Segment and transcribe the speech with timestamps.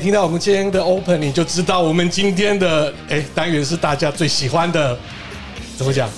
[0.00, 4.98] 听到我们今天的 opening 就知道我们今天的哎单元是大家最喜欢的，
[5.76, 6.08] 怎么讲？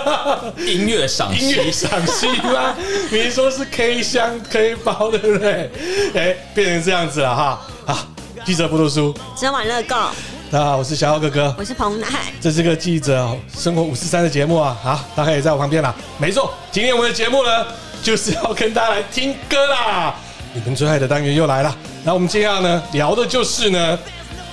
[0.66, 2.74] 音乐赏析，音乐赏析吗？
[3.10, 5.70] 你说是 K 箱 K 包，对不对？
[6.14, 7.60] 哎，变成这样子了哈。
[7.86, 7.98] 好，
[8.44, 9.96] 记者不读书，今晚乐购。
[10.50, 12.06] 大家好，我是小奥哥哥，我是彭乃。
[12.38, 14.76] 这是个记者生活五四三的节目啊。
[14.82, 15.94] 好，大家也在我旁边啦。
[16.18, 17.66] 没错，今天我们的节目呢，
[18.02, 20.14] 就是要跟大家来听歌啦。
[20.54, 21.76] 你们最爱的单元又来了。
[22.04, 23.98] 那我们接下来呢，聊的就是呢，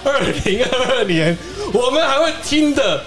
[0.03, 1.37] 二零二二年
[1.73, 3.03] 我们还会听的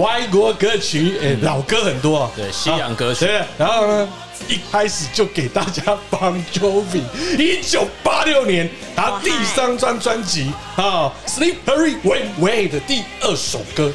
[0.00, 3.26] 外国歌曲，哎，老歌很多啊，对，西洋歌曲。
[3.26, 4.08] 对，然后呢，
[4.48, 7.02] 一开始就给大家 Bon Jovi，
[7.36, 13.90] 一九八六年他第三张专辑啊，Sleep Hurry When Wait 的第二首歌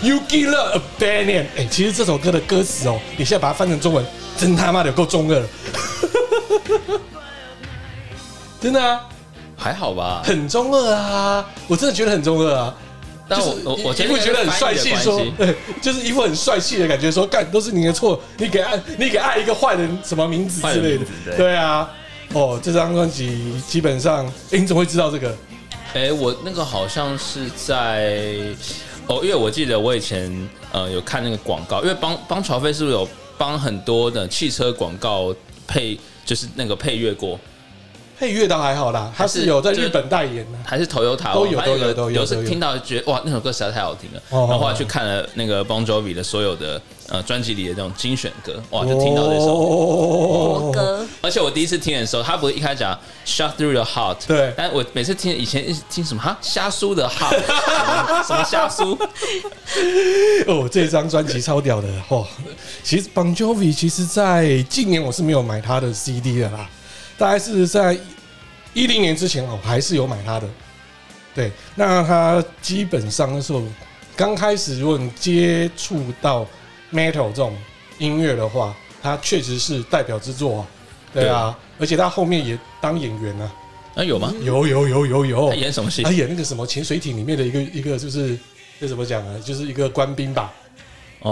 [0.00, 1.46] ，You Give Love a Bad Name。
[1.56, 4.04] 哎，其实这首歌的歌词哦，你现在把它翻成中文，
[4.36, 5.40] 真他妈的有够中二。
[8.60, 9.00] 真的啊，
[9.56, 11.44] 还好吧，很中二啊！
[11.68, 12.74] 我真的觉得很中二啊。
[13.28, 21.04] 但我我我一副觉得很帅气，说对，就是一副很帅气的感觉，说干都是你的错，你给爱你给爱一个坏人什么名字之类的，
[21.36, 21.90] 对，啊。
[22.32, 25.30] 哦，这张专辑基本上，哎，你怎么会知道这个？
[25.94, 28.36] 哎，欸，我那个好像是在
[29.06, 35.34] 哦，因为我记得我以前呃有看那个广告，因为帮帮乔飞是不是有帮很多的汽车广告
[35.66, 37.38] 配，就是那个配乐过。
[38.18, 42.20] 配乐倒还好啦，他是有在日本代言的，还是 Toyota 都有都有都有。
[42.22, 51.06] 有时听到觉得哇，那首歌实在太好听了，然后后来去看了那个 Bon Jovi 的所有的呃专辑里的那种精选歌，哇，就听到这首歌。
[51.20, 57.40] 而且我第一次听的时候，他不是一开始讲 Shot Through the Heart，对，但我每次听以前听什么哈瞎苏的 Heart，
[58.26, 58.96] 什么瞎苏？
[60.48, 62.24] 哦，这张专辑超屌的哇！
[62.82, 66.68] 其实 Bon Jovi 其实在近年我是没有买他的 CD 的啦。
[67.18, 67.98] 大概是在
[68.74, 70.48] 一零年之前哦，还是有买他的。
[71.34, 73.62] 对，那他基本上那时候
[74.14, 76.46] 刚开始，如果你接触到
[76.92, 77.56] metal 这种
[77.98, 80.66] 音乐的话，他确实是代表之作啊。
[81.12, 83.52] 对啊，而且他后面也当演员啊。
[83.94, 84.32] 啊，有吗？
[84.42, 85.48] 有有有有有。
[85.50, 86.02] 他演什么戏？
[86.02, 88.38] 他演那个什么潜水艇里面的一个一个，就是
[88.78, 89.40] 这怎么讲呢？
[89.40, 90.52] 就是一个官兵吧。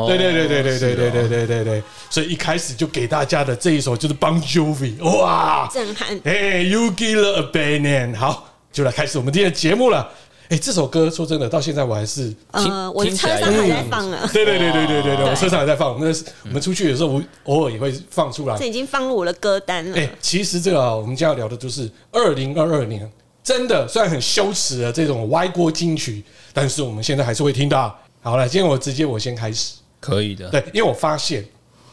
[0.08, 6.20] 对对对对对对对对对对对，所以一开始就给大家的这一首就是 Bon Jovi，哇，震撼！
[6.24, 10.10] 哎，You Give Love a Bad Name，好，就来开始我们今天的节目了。
[10.50, 14.28] 哎，这首歌说真的，到现在我还是呃，我车上还在放啊。
[14.30, 15.90] 对对对对对对对，我车上还在放。
[15.90, 18.54] 我们我们出去有时候我偶尔也会放出来。
[18.58, 19.96] 这已经放入我的歌单了。
[19.96, 23.10] 哎，其实这个我们将要聊的就是二零二二年，
[23.42, 26.22] 真的虽然很羞耻的这种歪锅金曲，
[26.52, 27.98] 但是我们现在还是会听到。
[28.20, 29.76] 好了，今天我直接我先开始。
[30.04, 31.42] 可以的，对，因为我发现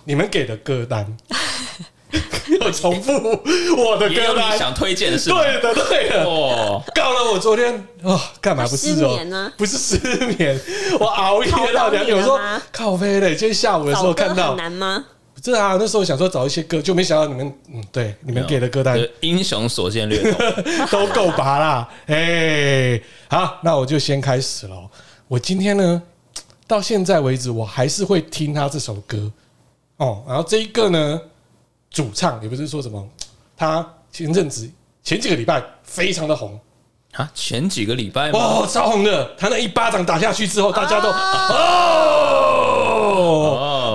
[0.04, 1.06] 你们给的歌单
[2.60, 3.14] 有重复
[3.78, 6.26] 我的歌单，想推荐的是对的，对的。
[6.26, 7.74] 哦，搞了我昨天
[8.04, 9.52] 哦，干嘛不是哦？
[9.58, 9.98] 不是失
[10.38, 10.60] 眠，
[11.00, 12.16] 我熬夜到两点。
[12.20, 12.38] 我说
[12.70, 15.06] 靠飞嘞，今天下午的时候看到很难吗？
[15.34, 20.46] 不是啊，那时候想说找一些歌，就没想到你们嗯，对，你们给的歌单英雄所见略同，
[20.92, 21.90] 都够拔啦。
[22.08, 24.76] 哎，好，那我就先开始了。
[25.30, 26.02] 我今天呢？
[26.72, 29.30] 到现在为止，我还是会听他这首歌
[29.98, 30.24] 哦。
[30.26, 31.20] 然后这一个呢，
[31.90, 33.06] 主唱也不是说什么，
[33.58, 34.72] 他前阵子
[35.04, 36.58] 前几个礼拜非常的红
[37.12, 39.36] 啊，前几个礼拜哦，超红的。
[39.38, 41.18] 他那一巴掌打下去之后，大家都哦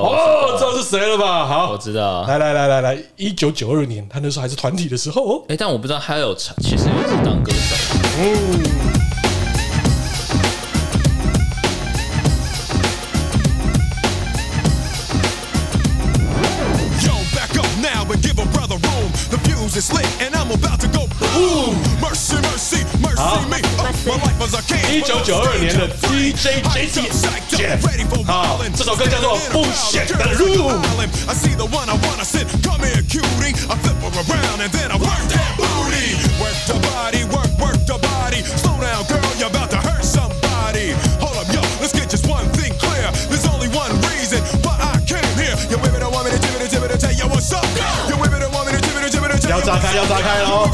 [0.05, 1.47] 哦，知道是谁了吧？
[1.47, 2.27] 好，我知道。
[2.27, 5.43] 来来来来来，一九九二年，他那时候还是团体的时候哦。
[5.49, 7.97] 哎，但我不知道他有其实也是当歌手。
[8.19, 9.06] 嗯。
[19.77, 21.05] is slick, and I'm about to go.
[21.37, 23.21] Ooh, mercy, mercy, mercy
[23.53, 23.61] me.
[23.77, 24.81] Oh, my life was a can.
[24.91, 27.01] 一九九二年的 DJ J C
[31.29, 33.55] I see the one I wanna sit, come here, cutie.
[33.69, 35.06] I flip her around and then I.
[49.57, 50.69] 要炸开，要炸开喽！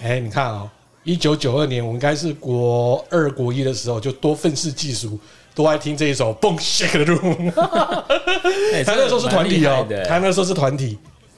[0.00, 0.70] 哎，你看啊、喔，
[1.02, 5.18] 一九九二年，我应该是国二、国一的时候，就多愤世嫉俗，
[5.52, 7.52] 都爱听这一首《Boom Shake the Room》。
[8.86, 10.96] 他那时候是团体哦，他那时候是团体。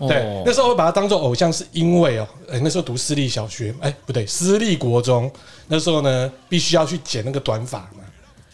[0.09, 5.31] 对，哦那时候会把他当做偶像，是因为哦，哎，那时候读私立小学，哎，不对，私立国中，
[5.69, 8.05] 那时候呢，必须要去剪那个短发嘛。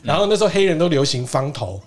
[0.02, 1.80] 然后那时候黑人都流行方头，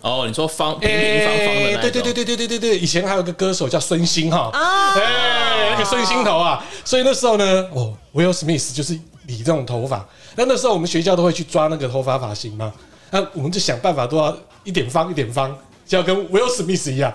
[0.00, 10.06] 哦，你说方平平方方的对对对对对对对对，以前还有个歌手叫孙兴哈，哎，那个孙兴头啊，所以那时候呢，哦，Will Smith 就是理这种头发。
[10.36, 12.72] 那那时候我们学校都会去抓那个头发发型嘛，
[13.10, 15.56] 那我们就想办法都要一点方一点方，
[15.86, 17.12] 就要跟 Will Smith 一样。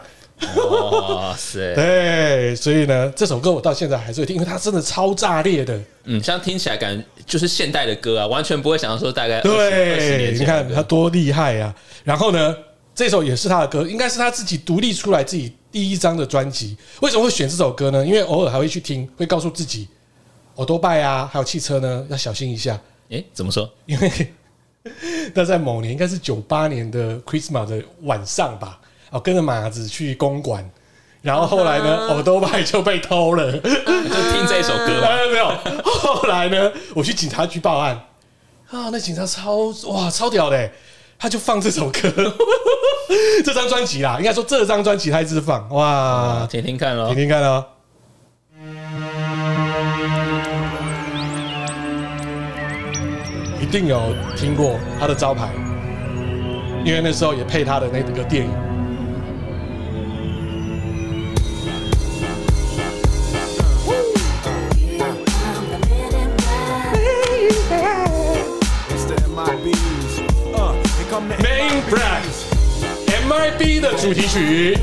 [0.56, 5.80] 哇塞， 对，所以呢，这首歌我到现在还是会听，因为它真的超炸裂的。
[6.06, 11.74] 嗯，像听起来感觉就是现代的歌啊，完全不会想到说大概20 20对，你看他多厉害啊！
[12.04, 12.56] 然后呢，
[12.96, 16.76] 这首也是他的歌，应该是他自己独立出来自己第一张的专辑。
[17.02, 18.04] 为什么会选这首歌呢？
[18.04, 19.88] 因为偶尔还会去听，会告诉自己，
[20.56, 22.80] 我多拜啊，还有汽车呢，要小心一下。
[23.10, 23.72] 诶，怎么说？
[23.86, 24.12] 因为
[25.36, 28.81] 那在某年，应该是九八年的 Christmas 的晚上吧，
[29.12, 30.68] 哦，跟着马子去公馆，
[31.22, 33.52] 然后后来呢，欧多拜就被偷了。
[33.60, 35.08] 就听这首歌嘛。
[35.08, 35.54] 哎，没有。
[35.84, 37.94] 后来呢，我去警察局报案
[38.70, 40.72] 啊，那警察超哇超屌的，
[41.20, 42.10] 他就放这首歌，
[43.44, 47.18] 这张专辑啦，应该说这张专辑他一直放哇，听听看喽听。
[47.18, 47.66] 听看哦。
[53.60, 54.02] 一定有
[54.38, 55.50] 听过他的招牌，
[56.86, 58.71] 因为那时候也配他的那个电影。
[71.31, 72.25] Main Black
[73.29, 74.77] MIB 的主题曲。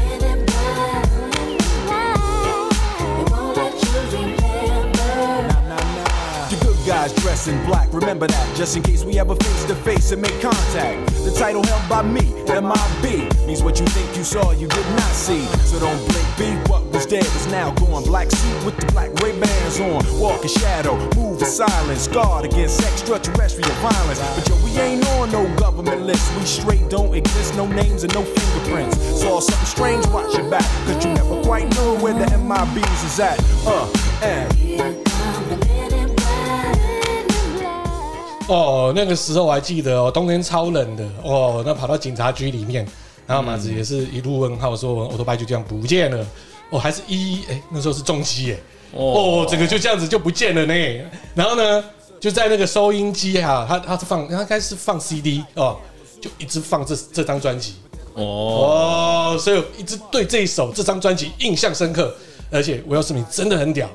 [6.50, 9.76] You good guys dressed in black, remember that, just in case we ever face to
[9.76, 11.06] face and make contact.
[11.26, 15.12] The title held by me, MIB, means what you think you saw, you did not
[15.12, 15.44] see.
[15.66, 18.04] So don't blink, be what was dead is now gone.
[18.04, 22.46] Black suit with the black Ray Bans on, walk in shadow, move in silence, guard
[22.46, 24.20] against extraterrestrial violence.
[24.36, 28.14] But yo, we ain't on no government list, we straight don't exist, no names and
[28.14, 28.98] no fingerprints.
[29.22, 33.20] Saw something strange, watch your back, cause you never quite know where the MIBs is
[33.20, 33.40] at.
[33.66, 33.88] Uh,
[34.24, 34.50] and.
[38.50, 42.86] 哦，那个时候我还记得哦，冬天超冷的哦，那跑到警察局里面，
[43.26, 46.26] 然后马子也是一路问号说，欧多拜就这样不见了，
[46.71, 48.59] 哦，还是一哎、欸，那时候是重机哎，
[48.93, 50.75] 哦，整个就这样子就不见了呢。
[51.35, 51.85] 然后呢，
[52.21, 55.79] 就在那个收音机哈，他他是放，他应该是放 CD 哦，
[56.21, 57.75] 就一直放这这张专辑
[58.15, 62.15] 哦，哦，所以我一直对这一首这张专辑印象深刻，
[62.51, 63.89] 而且威尔史密斯真的很屌，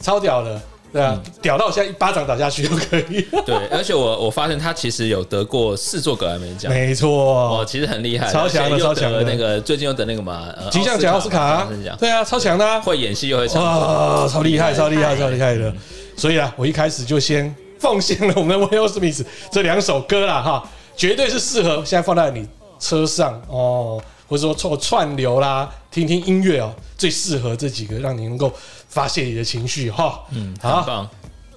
[0.00, 0.60] 超屌的。
[0.96, 3.20] 对啊，屌到我现在一巴掌打下去都可以。
[3.44, 9.22] 对，而且我我发现他其实有得过四座格莱美奖，没错，哦，其实很厉害，超强的，超强的。
[9.24, 15.70] 那个最近又得那个嘛，金像奖、奥斯卡，对啊，超强的，啊，会演戏又会唱，哇，超厉害，超厉害，超厉害的。
[16.16, 19.22] 所以啊，我一开始就先奉献了我们的威尔史密斯
[19.52, 20.66] 这两首歌啦，哈，
[20.96, 22.48] 绝对是适合现在放在你
[22.80, 28.50] 车上哦，或者说做串流啦，听听音乐哦，最适合这几个，让你能够。
[28.96, 31.06] 发泄你的情绪哈，嗯，很棒。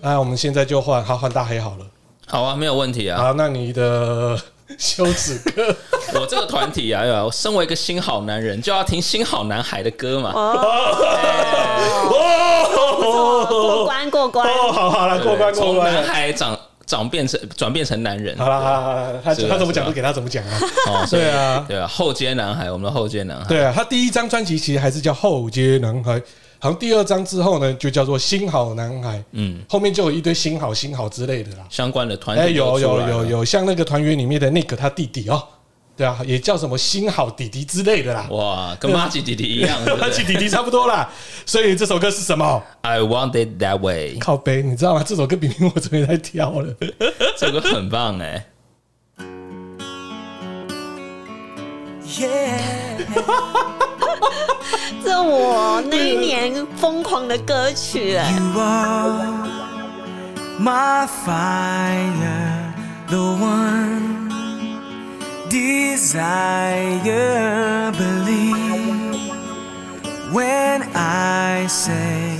[0.02, 1.86] 那我们现在就换，好换大黑好了。
[2.28, 3.18] 好啊，没有问题啊。
[3.18, 4.38] 好，那你的
[4.78, 5.74] 羞耻歌，
[6.20, 10.34] 我这个团体啊，我身为一个新好男人，就要听新好男孩的歌嘛。
[10.36, 10.58] 哦，
[13.48, 14.46] 过关过关。
[14.46, 15.74] 哦，好好了，过关过关。
[15.74, 18.38] 从男孩长长变成转变成男人。
[18.38, 20.60] 好了好了好了，他他怎么讲都给他怎么讲啊。
[20.88, 23.46] 哦，对啊对啊，后街男孩，我们的后街男孩。
[23.46, 26.22] 对啊，他第一张专辑其实还是叫后街男孩。
[26.60, 29.24] 好像第二章之后呢，就叫做新好男孩。
[29.32, 32.44] 嗯，后面就有一堆新好新好之类的啦，相关的团体。
[32.44, 35.42] 哎，有有有有，像那个团员里面的 Nick 他弟弟哦，
[35.96, 38.28] 对啊，也叫什么新好弟弟之类的啦。
[38.32, 41.10] 哇，跟麻吉弟弟一样，跟麻吉弟弟差不多啦。
[41.46, 44.18] 所以这首歌是什么？I want it that way。
[44.20, 45.04] 靠背，你知道吗？
[45.06, 46.76] 这首歌明明我这边在跳了，
[47.40, 48.34] 这首歌很棒哎。
[48.34, 48.46] 耶！
[55.04, 58.32] 这我那一年疯狂的歌曲哎。
[58.32, 59.48] You are
[60.60, 62.74] my fire,
[63.08, 64.30] the one
[65.50, 67.02] desire,
[67.92, 69.32] believe
[70.34, 72.40] when I say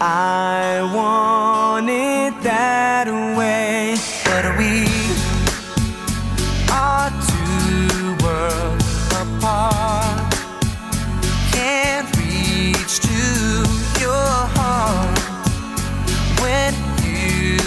[0.00, 3.93] I want it that way,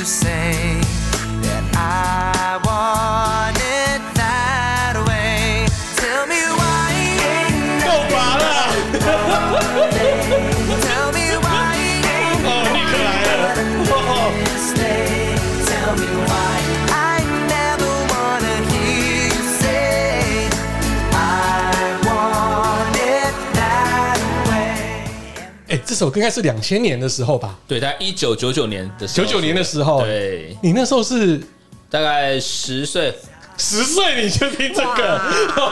[0.07, 0.66] same.
[25.97, 27.57] 首歌应该是两千年的时候吧？
[27.67, 31.41] 对，大概一九九九年的时候九九年的时候，对，你那时候是
[31.89, 33.13] 大概十岁。
[33.59, 35.19] 十岁你就听这个，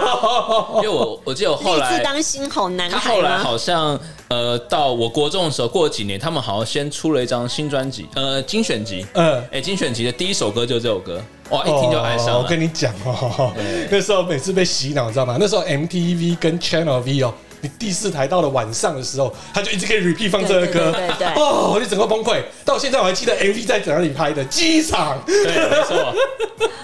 [0.81, 3.95] 因为我我记得我后来当新好男孩，他后来好像
[4.27, 12.39] 呃，到我国中的时候，过了几年，他们好像先出了一张新专辑，呃，精选集，嗯，哎，精选集的第一首歌就是这首歌，哇，一听就爱上了。
[12.39, 13.53] 我跟你讲哦，
[13.91, 15.37] 那时候每次被洗脑，你知道吗？
[15.39, 17.31] 那时候 MTV 跟 Channel V 哦。
[17.65, 22.39] 你第四台到了晚上的时候，他就一直可以 repeat 放这个歌，对对对，哦，我就整个崩溃。
[22.63, 26.13] 到现在我还记得 MV 在哪里拍的，机场，对，没错，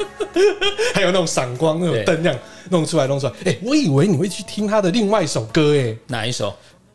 [0.95, 2.39] 还有那种闪光那种灯这样
[2.71, 3.33] 弄出来弄出来。
[3.45, 6.51] 哎，我以为你会去听他的另外一首歌，哎，哪一首？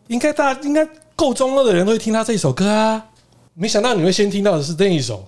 [0.09, 3.01] 应该大家应该够中二的人都会听他这一首歌啊，
[3.55, 5.25] 没想到你会先听到的是这一首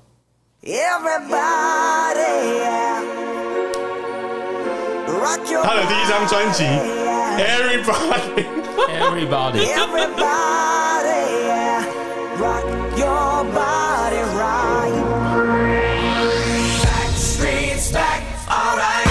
[0.65, 1.47] everybody。
[5.63, 6.65] 他的第一张专辑。
[7.41, 8.47] Everybody,
[8.89, 10.19] everybody, everybody,
[11.47, 12.41] yeah.
[12.41, 12.65] rock
[12.99, 14.93] your body right.
[16.83, 19.07] Backstreet's back, alright.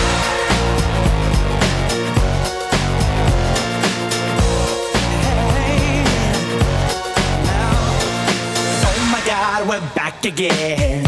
[5.24, 6.04] Hey,
[7.46, 7.72] now,
[8.84, 11.04] oh my God, we're back again.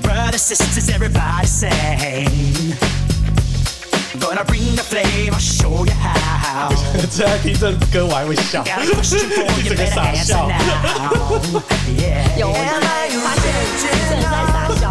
[0.00, 2.93] Brothers, sisters, everybody sing.
[4.19, 6.73] Gonna bring the flame, I'll show you how.
[7.09, 10.49] 最爱听这歌，我还会笑，一整个傻笑。
[12.37, 13.85] 有，我刚才发现你真
[14.19, 14.83] 的在傻笑。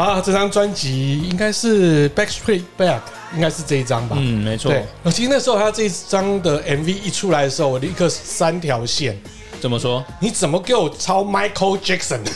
[0.00, 2.98] 啊，这张专辑应该是《Backstreet Back》，
[3.34, 4.16] 应该是这一张吧？
[4.18, 4.72] 嗯，没错。
[4.72, 9.20] 对，其实那时候他这一张的 MV 一出来的时候，我立刻三条线。
[9.60, 10.02] 怎么说？
[10.20, 12.20] 你怎么给我抄 Michael Jackson？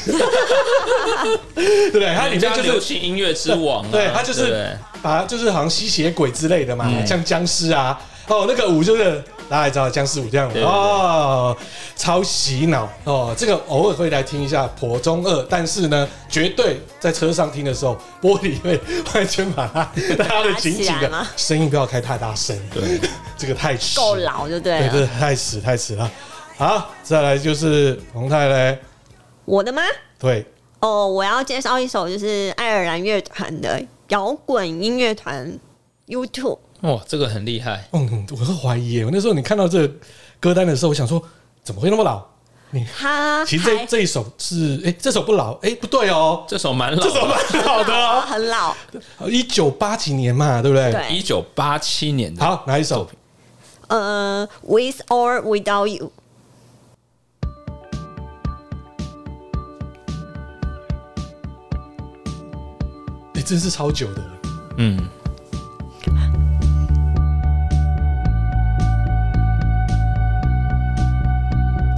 [1.54, 2.14] 对不对？
[2.14, 7.98] 他里面就是流行音乐之王，啊，对，他就是把就是好像吸血鬼之类的嘛，嗯、像僵尸啊。
[8.26, 11.54] 哦，那个舞就是大家也知道僵尸舞这样的哦，
[11.94, 13.34] 超洗脑哦。
[13.36, 18.80] 这个偶尔会来听一下颇中二，但是呢，绝对在车上听的时候，玻璃会
[19.14, 19.80] 完全把它
[20.24, 22.58] 拉的紧紧的，声音不要开太大声。
[22.72, 22.98] 对，
[23.36, 24.90] 这个太迟，够老就对了。
[24.90, 26.10] 对，太迟太迟了。
[26.56, 28.78] 好，再来就是彭太嘞，
[29.44, 29.82] 我的吗？
[30.18, 30.46] 对。
[30.80, 35.58] 哦，我要介绍一首就是爱尔兰乐团的摇滚音乐团
[36.08, 36.58] U2。
[36.84, 37.88] 哇，这个很厉害。
[37.92, 39.94] 嗯，我是怀疑，我那时候你看到这个
[40.38, 41.22] 歌单的时候，我想说
[41.62, 42.22] 怎么会那么老？
[42.72, 48.76] 你他其实这这一首是哎，这首不老哎，不对哦，这首蛮老，这首蛮老的哦，很老，
[49.26, 50.92] 一九八几年嘛，对不对？
[50.92, 52.44] 对，一九八七年的。
[52.44, 53.08] 好，哪一首？
[53.86, 56.12] 呃，With or Without You。
[63.34, 64.22] 哎，真是超久的，
[64.76, 65.08] 嗯。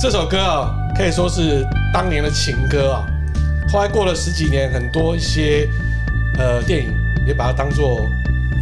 [0.09, 3.05] 这首歌啊，可以说是当年的情歌啊。
[3.69, 5.69] 后来过了十几年，很多一些
[6.39, 6.95] 呃电影
[7.27, 8.09] 也把它当做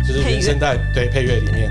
[0.09, 1.71] 就是原声带对配乐里面。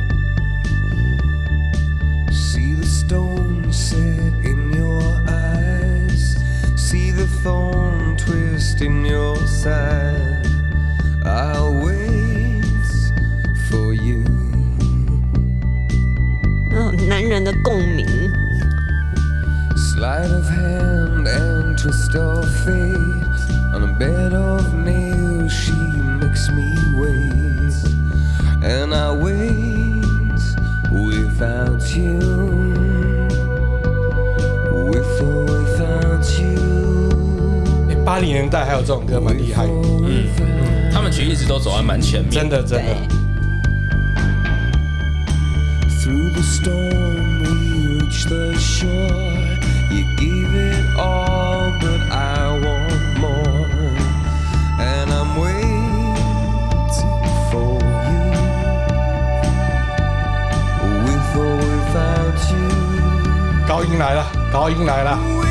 [16.76, 18.06] 嗯，男人的共鸣。
[38.05, 39.65] 八零年代还有这种歌，蛮厉害。
[40.03, 40.27] 嗯，
[40.91, 42.97] 他们其实一直都走在蛮前面，真的真的。
[63.68, 65.43] 高音来了，高音来了。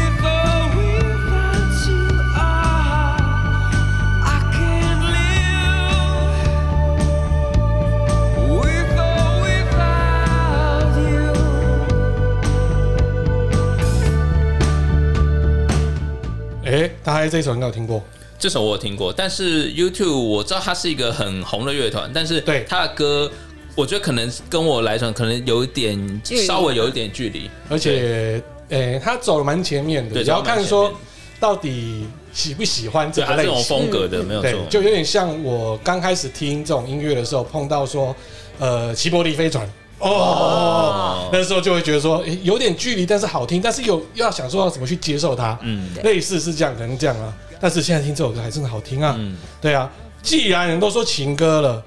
[16.72, 18.02] 哎，大概这一首应该有听过。
[18.38, 22.64] 这首我有听过，但是 YouTube 我知道它是一个很红的乐团，但是对。
[22.66, 23.30] 他的歌，
[23.74, 30.90] 我觉得可能跟我来讲可能有一点稍微有一点距离，而且，诶，他走了蛮前面的，对，只要看说
[31.38, 38.16] 到底喜不喜欢这个类种风格的，没有错，就有点像我刚开始听这种音乐的时候，碰到说，
[38.58, 39.70] 呃，齐柏林飞船。
[40.02, 47.32] 哦，哦，那时候就会觉得说，诶，有点距离，但是好听，但是又要想说要怎么去接受它，嗯，类似是这样，可能这样啊。
[47.60, 49.90] 但是现在听这首歌还真的好听啊，嗯，对啊。
[50.20, 51.84] 既然人都说情歌了，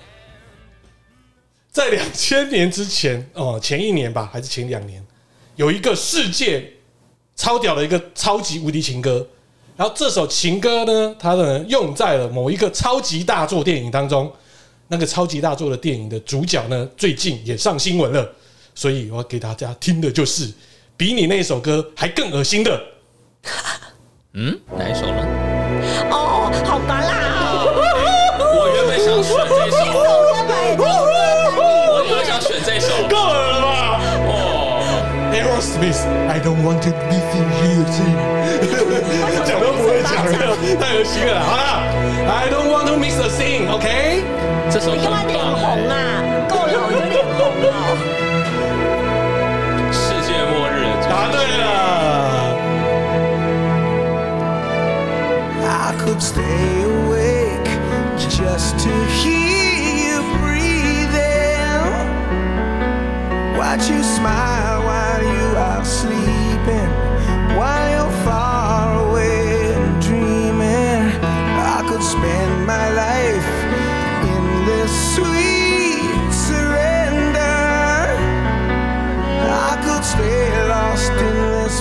[1.70, 5.06] 在两千年之前，哦，前一年吧，还是前两年，
[5.58, 6.72] 有一个世界
[7.36, 9.28] 超屌的一个超级无敌情歌，
[9.76, 14.32] 然后这首情歌呢，它呢用在了某一个超级大作电影当中。
[14.88, 18.30] 那个超级大作的电影的主角呢，最近也上新闻了，
[18.74, 20.52] 所以我要给大家听的就是
[20.96, 22.82] 比你那首歌还更恶心的。
[24.38, 25.26] 嗯，哪一首呢？
[26.12, 27.66] 哦，好拔辣啊！
[28.38, 29.78] 我原本想选这首，
[30.78, 30.86] 我
[32.06, 34.00] 原本想选这首，够了了吧？
[34.28, 34.30] 哦
[35.34, 37.56] ，Aerosmith，I don't want to be here。
[40.15, 41.31] 讲都不会讲了，太恶心了。
[41.41, 41.63] 好了，
[42.29, 44.25] I don't want to miss a thing，OK？
[44.71, 45.93] 这首你干嘛脸红啊？
[46.49, 47.67] 够了，我就脸红了。
[49.93, 51.65] 世界末日，答对了。
[55.63, 57.71] I could stay awake
[58.29, 58.91] just to
[59.21, 59.75] hear
[60.09, 61.83] you breathing,
[63.59, 66.34] watch you smile while you are sleeping,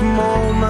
[0.03, 0.64] Moment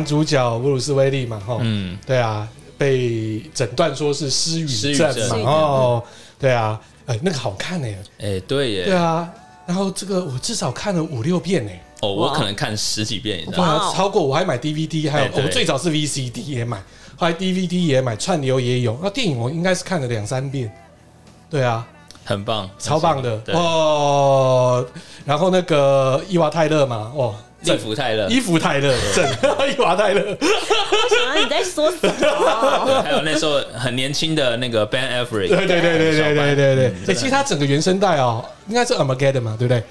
[0.00, 6.02] 男主角布鲁斯威利嘛，哈，嗯，对啊，被诊断说是失语症嘛，哦，
[6.38, 9.28] 对啊，哎，那个好看呢，哎，对耶，对啊，
[9.66, 16.82] 然后这个我至少看了五六遍呢，哦，我可能看十几遍，对啊，超过我还买 DVD，还有我最早是 VCD 也买，
[17.16, 20.72] 后来 DVD 也买，串流也有，那电影我应该是看了两三遍，
[21.50, 21.86] 对啊，
[22.24, 23.38] 很棒，超棒的。
[23.48, 24.86] 哦，
[25.26, 27.34] 然后那个伊娃泰勒嘛，哦。
[27.62, 29.24] 伊芙泰勒，伊芙泰勒，正
[29.70, 30.20] 伊娃泰勒。
[30.40, 33.02] 我想到你在说什么？
[33.02, 36.86] 还有那时候很年轻的那个 Ben Affleck，对对对对对对对对。
[37.08, 39.82] 哎，其实他整个原声带哦，应该是 Armageddon 嘛，对不对？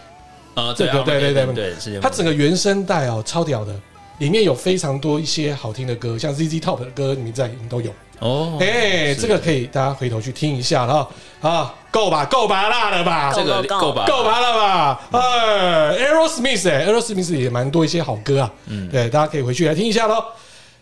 [0.56, 3.74] 啊，对对对对对，他整个原声带哦，超屌的，
[4.20, 7.92] 里面有非常多一些好听的歌，像 ZZ Top 的歌，你们在里面都有。
[8.20, 11.10] 哦，哎，这个可以大家回头去听一下了
[11.42, 11.74] 啊。
[11.92, 13.34] 够吧，够吧，辣了吧？
[13.34, 15.02] 这个够吧，够吧了吧？
[15.12, 18.54] 哎，Aerosmith，哎，Aerosmith 也蛮多一些好歌啊。
[18.68, 20.24] 嗯，对，大家可以回去来听一下喽。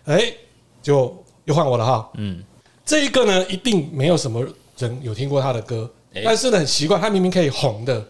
[0.05, 0.33] 哎，
[0.81, 2.09] 就又换我了哈。
[2.15, 2.43] 嗯，
[2.83, 4.43] 这一个呢，一定没有什么
[4.79, 5.89] 人有听过他的歌，
[6.25, 8.03] 但是呢，很奇怪，他明明可以红的，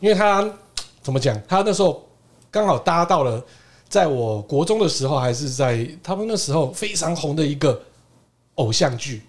[0.00, 0.44] 因为他
[1.02, 1.40] 怎么讲？
[1.46, 2.04] 他那时候
[2.50, 3.44] 刚好搭到了，
[3.92, 7.78] 在我国中的时候，还是在他们那时候非常红的一个
[8.54, 9.20] 偶像剧。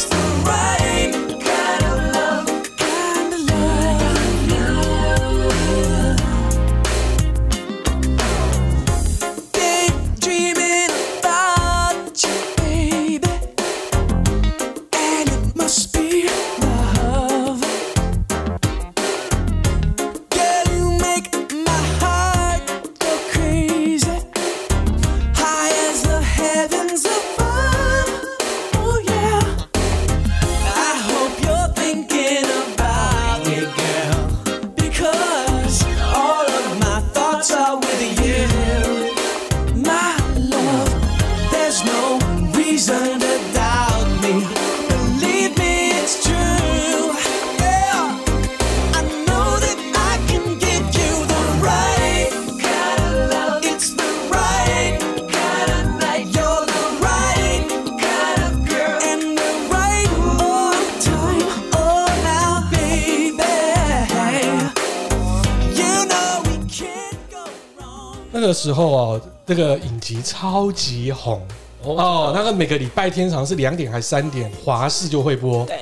[68.63, 71.45] 时候哦，那个影集超级红。
[71.81, 75.65] 哦，那个每个礼拜天好像是两点还是三点，华视就会播。
[75.65, 75.79] 对，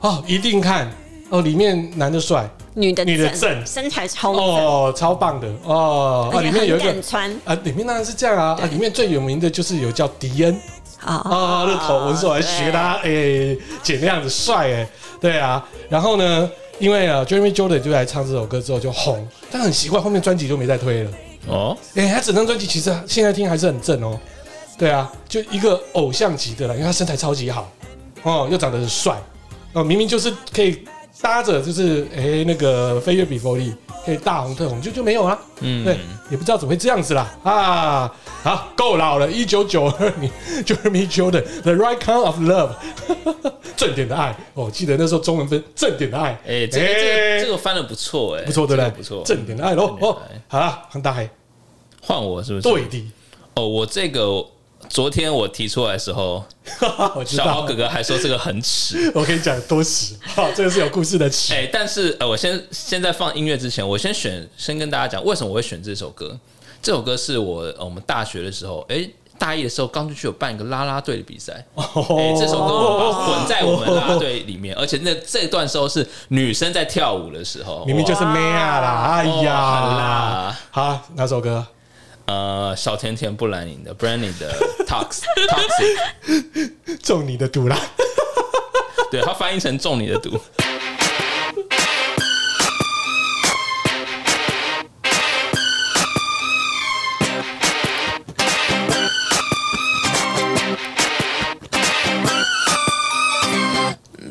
[0.00, 0.90] 哦，一定看。
[1.28, 5.46] 哦，里面男的帅，女的女的正，身材超哦，超棒的。
[5.64, 6.30] 哦。
[6.32, 7.30] 啊，里面有一个穿。
[7.44, 10.58] 啊，里面当然是这样啊啊，里面最有名的就是有叫迪恩。
[11.04, 14.88] 啊啊，那头纹是我还学他哎，剪那样子帅哎，
[15.20, 16.50] 对啊，然后呢？
[16.78, 21.10] 因为啊，Jeremy Jordan 就来唱这首歌之后就红，但很奇怪，后面专辑就没再推了。
[21.46, 24.18] 哦，哎，他整张专辑其实现在听还是很正哦。
[24.78, 27.70] 对啊，就一个偶像级的了，因为他身材超级好。
[28.22, 29.20] 哦，又长得很帅。
[29.72, 30.84] 哦，明明就是可以
[31.20, 33.74] 搭着，就是哎那个飞跃比佛利。
[34.04, 35.38] 可以大红特红，就就没有啊。
[35.60, 35.98] 嗯，对，
[36.30, 38.14] 也不知道怎么会这样子啦啊。
[38.42, 40.30] 好，够老了，一九九二年
[40.64, 42.70] ，Jeremy Jordan The Right Kind of Love。
[43.76, 48.90] 正点的爱，我、哦、记得那时候中文分正点的爱，哎、欸，这个、欸、这个翻的不错，哎，不错，对不对？
[48.90, 49.96] 不错，正点的爱喽。
[50.00, 51.28] 哦，好了，黄大海，
[52.00, 52.62] 换我是不是？
[52.62, 53.12] 对的。
[53.54, 54.44] 哦，我这个
[54.92, 56.44] 昨天我提出来的时候，
[57.24, 59.10] 小豪哥哥还说这个很耻。
[59.16, 61.54] 我跟你讲多耻，好，这个是有故事的耻。
[61.54, 66.38] 哎、欸，但是呃，我先现在放音乐之前，我先选，先跟大家讲为什么我会选这首歌。
[66.82, 69.10] 这首歌是我、呃、我们大学的时候，哎、欸。
[69.38, 81.66] 大一的时候，刚出去有办一个啦啦队的比赛，哎、欸，这首歌我把它混在我们啦啦队里面，而且那这段时候是女生在跳舞的时候，明明就是妹啊啦，哎呀，啦好，哪首歌？
[82.26, 84.54] 呃，小甜甜布兰妮的 Brandy 的
[84.86, 87.76] Toxic Toxic，中你的毒啦，
[89.10, 90.40] 对，它翻译成中你的毒。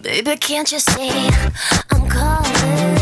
[0.03, 1.31] Baby, can't you see
[1.89, 3.00] I'm calling?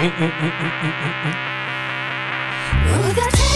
[0.00, 0.32] Mm, mm,
[2.94, 3.49] mm,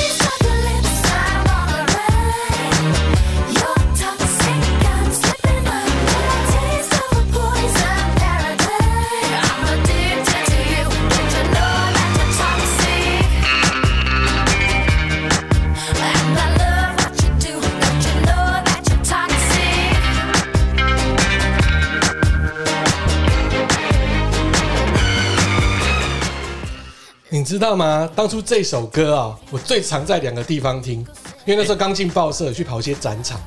[27.54, 28.10] 知道吗？
[28.16, 30.98] 当初这首歌啊，我最常在两个地方听，
[31.44, 33.40] 因为那时候刚进报社去跑一些展场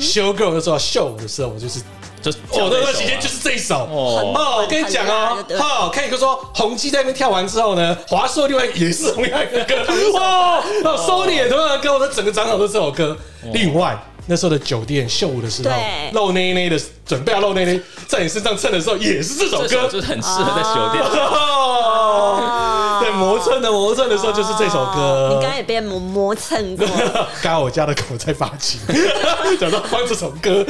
[0.00, 1.80] ，show girl 的时候秀舞的时候，我就是
[2.22, 3.86] 就哦那段时间就是这一首。
[3.90, 4.32] 哦。
[4.34, 9.74] 哦，我跟你讲哦，哦，可以说宏基在那边跳完之后呢，华硕另外也是同样一个歌
[10.16, 10.62] 哦
[10.96, 13.16] ，Sony 也同样的歌，我的整个展场都是这首歌。
[13.52, 15.74] 另外那时候的酒店秀舞的时候，
[16.12, 21.02] 露内内的准备要露内内，在你身上蹭的时候也是这首歌，就是很适合在酒店。
[23.08, 25.28] 对，磨蹭的磨蹭的时候就是这首歌。
[25.30, 26.86] 你刚刚也被磨磨蹭过。
[27.42, 28.80] 刚刚我家的狗在发情，
[29.58, 30.64] 讲到放这首歌。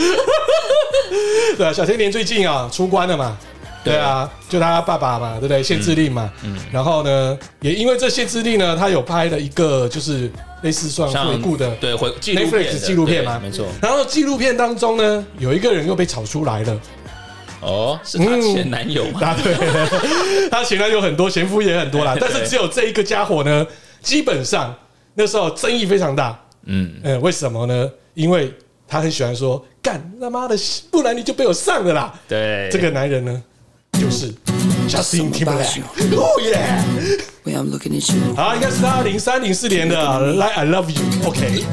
[1.56, 3.36] 对啊，小甜甜最近啊出关了嘛？
[3.84, 5.62] 对啊，就他爸爸嘛，对不对？
[5.62, 6.30] 限制令嘛。
[6.42, 6.58] 嗯。
[6.70, 10.30] 然后呢，也因为这限制令呢，他有拍了一个就是
[10.62, 13.66] 类似算回顾的，对回纪录片纪录片嘛，没错。
[13.80, 16.80] 然后纪录片当中呢，有一个人又被炒出来了。
[17.60, 19.36] 哦，是他前男友吗？
[19.42, 19.54] 对，
[20.50, 23.66] 他前男友很多，前夫也很多啦，但是只有这一个家伙呢，
[24.02, 24.74] 基本上
[25.14, 26.38] 那时候争议非常大。
[26.70, 27.90] 嗯呃，为什么呢？
[28.14, 28.52] 因为
[28.86, 30.56] 他很喜欢说干他妈的，
[30.90, 32.14] 不然你就被我上了啦。
[32.28, 33.42] 对，这个男人呢，
[33.92, 34.32] 就是
[34.88, 35.82] Justin Timberlake。
[36.16, 36.82] Oh yeah！
[38.36, 39.96] 好，应该是他零三零四年的
[40.32, 41.02] 《Like I Love You》。
[41.26, 41.64] OK。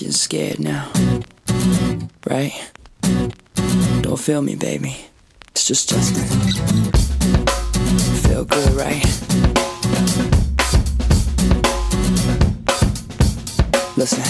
[0.00, 0.86] You're scared now,
[2.24, 2.52] right?
[4.09, 4.95] Don't feel me, baby.
[5.51, 6.23] It's just Justin.
[8.23, 9.03] Feel good, right?
[13.97, 14.21] Listen.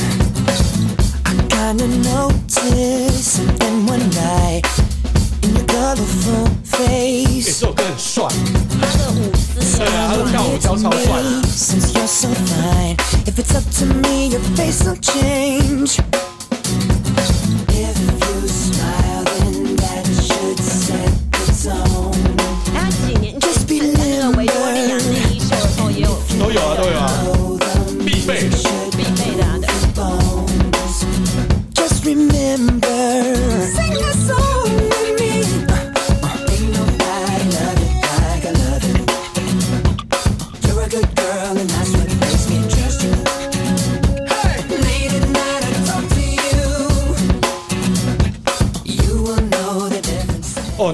[1.26, 4.66] I kinda noticed something one night
[5.44, 7.46] in your colorful 欸 face.
[7.46, 8.28] 这首歌很帅，
[8.80, 11.22] 他的舞姿对啊，他的跳舞跳超帅。
[11.48, 16.00] Since you're so fine, if it's up to me, your face will change.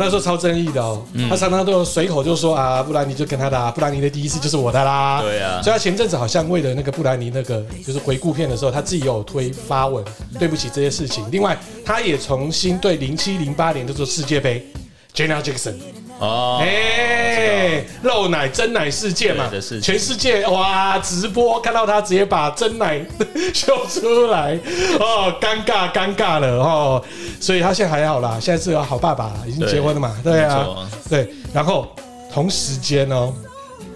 [0.07, 5.21] 那时候超争议的哦，嗯他常常都有随口就说啊，布兰妮就跟他的、啊，布兰妮的第一次就是我的啦。
[5.21, 10.05] 对啊所以他前阵子好像为了那个布兰妮那个就是回顾片的时候，他自己有推发文，
[10.39, 11.25] 对不起这些事情。
[11.33, 14.65] 另外，他也重新对零七零八年就做世界杯
[15.13, 15.75] ，Janet Jackson，
[16.19, 19.51] 哦，哎，漏奶真奶事件嘛
[19.83, 23.05] 全世界哇直播看到他直接把真奶
[23.53, 24.59] 秀出来，
[24.99, 27.05] 哦，尴尬尴尬了哦，
[27.41, 31.95] 所以他现在还好啦，现在是个好爸爸啦，已经结婚了嘛，对没啊，对，然后
[32.33, 33.33] 同时间哦，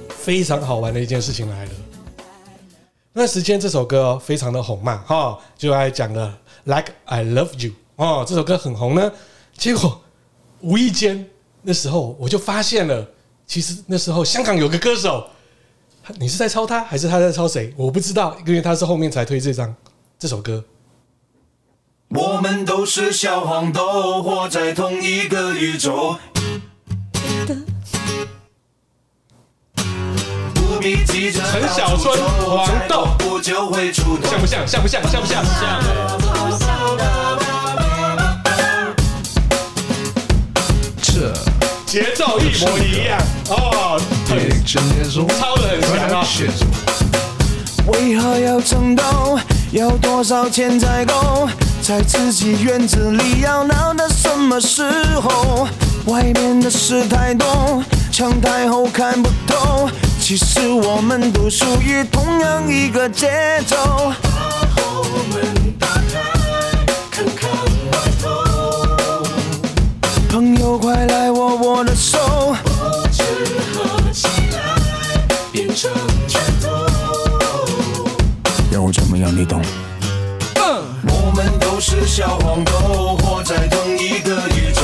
[0.09, 1.71] 非常好玩的一件事情来了。
[3.13, 6.33] 那时间这首歌哦，非常的红嘛，哈，就来讲了
[6.73, 9.11] 《Like I Love You》哦，这首歌很红呢。
[9.57, 10.01] 结果
[10.61, 11.27] 无意间
[11.63, 13.07] 那时候我就发现了，
[13.47, 15.29] 其实那时候香港有个歌手，
[16.19, 17.75] 你是在抄他还是他在抄谁？
[17.77, 19.75] 我不知道，因为他是后面才推这张
[20.19, 20.65] 这首歌。
[22.09, 26.17] 我们都是小黄豆，活在同一个宇宙。
[30.55, 34.67] 不必急着陈小春黄豆不就会出头像不像？
[34.67, 35.03] 像不像？
[35.07, 35.45] 像不像？
[35.45, 36.70] 像
[41.91, 46.25] 节奏一模一样哦，很也真的中，抄的很强啊。
[47.89, 49.37] 为何要争斗？
[49.73, 51.49] 要多少钱才够？
[51.83, 54.85] 在自己院子里要闹到什么时
[55.21, 55.67] 候？
[56.05, 59.91] 外面的事太多，墙太厚看不透。
[60.21, 64.13] 其实我们都属于同样一个节奏。
[70.31, 71.20] 朋友，快来
[79.33, 79.63] 你懂？
[81.07, 84.83] 我们都是小黄豆，活在同一个宇宙，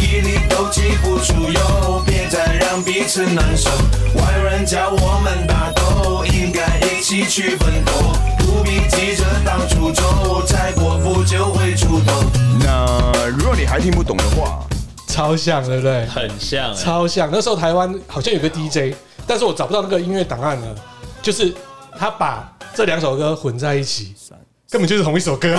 [0.00, 3.68] 一粒都挤不出油，别再让彼此难受。
[4.14, 7.92] 外人叫我们打斗，应该一起去奋斗，
[8.38, 12.22] 不必急着当主轴，再过不久会出头。
[12.60, 14.60] 那如果你还听不懂的话，
[15.06, 16.06] 超像，对不对？
[16.06, 17.28] 很像欸，超像。
[17.30, 18.94] 那时候台湾好像有个 DJ，
[19.26, 20.74] 但是我找不到那个音乐档案了。
[21.20, 21.52] 就是
[21.98, 24.14] 他把这两首歌混在一起，
[24.70, 25.58] 根本就是同一首歌。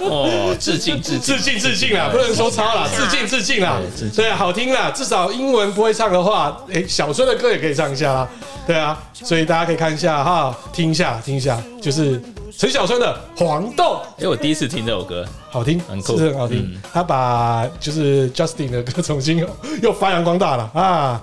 [0.00, 3.78] 哦，致敬致敬致敬致敬啦，不能说抄啦，致敬致敬啦
[4.14, 8.28] 对好听啦，至少英文不会唱的话，哎，小春的歌也可以唱一下啦。
[8.66, 12.20] 对啊，所以大家可以看一下哈，听一下听一下，就是
[12.56, 14.02] 陈小春的《黄豆》。
[14.22, 16.58] 哎，我第一次听这首歌，好听，很酷是很好听。
[16.58, 19.48] 嗯他把就是 Justin 的歌重新又
[19.82, 21.22] 又发扬光大了啊！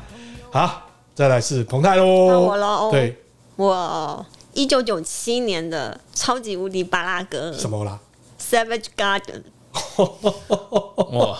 [0.51, 0.81] 好，
[1.15, 3.17] 再来是彭泰到喽，我喽对，
[3.55, 7.99] 我一九九七年的超级无敌巴拉歌什么啦
[8.39, 9.43] ？Savage Garden，
[11.11, 11.37] 哇，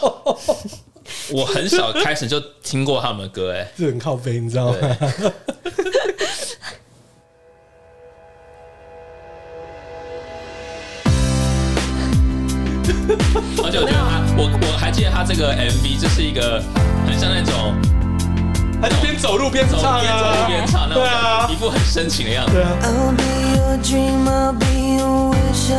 [1.32, 4.78] 我很小开始就听过他们的歌，哎，这很靠背，你知道吗？
[4.80, 4.90] 对
[13.64, 16.62] 而且我觉得他，我我还记得他这个 MV，就是一个
[17.06, 17.74] 很像那种
[18.84, 22.52] 他就边走路边走唱边走路啊，边唱那种对啊一，副很深情的样子。
[22.52, 22.76] 对啊。
[22.82, 23.24] I'll be
[23.56, 25.72] your dream, I'll be your wish,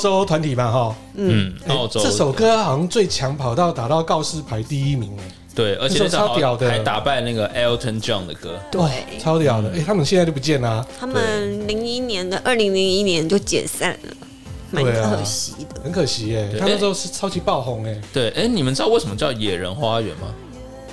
[0.00, 2.00] 洲团体嘛，哈，嗯，哎澳洲。
[2.02, 5.14] 这首歌好像最强跑到打到告示牌第一名。
[5.18, 5.22] 哎，
[5.54, 6.68] 对，而且超屌的。
[6.68, 8.58] 还打败那个 Elton John 的歌。
[8.70, 8.80] 对，
[9.20, 14.14] 超屌的，哎，他们现在就不见啦，他们零一年的二零零一年就解散了，
[14.70, 15.12] 蛮对啊。
[15.14, 15.80] 可惜的。
[15.82, 16.60] 很可惜哎，对。
[16.60, 20.28] 他那时候是超级爆红哎，对，哎，你们知道为什么叫野人花园吗？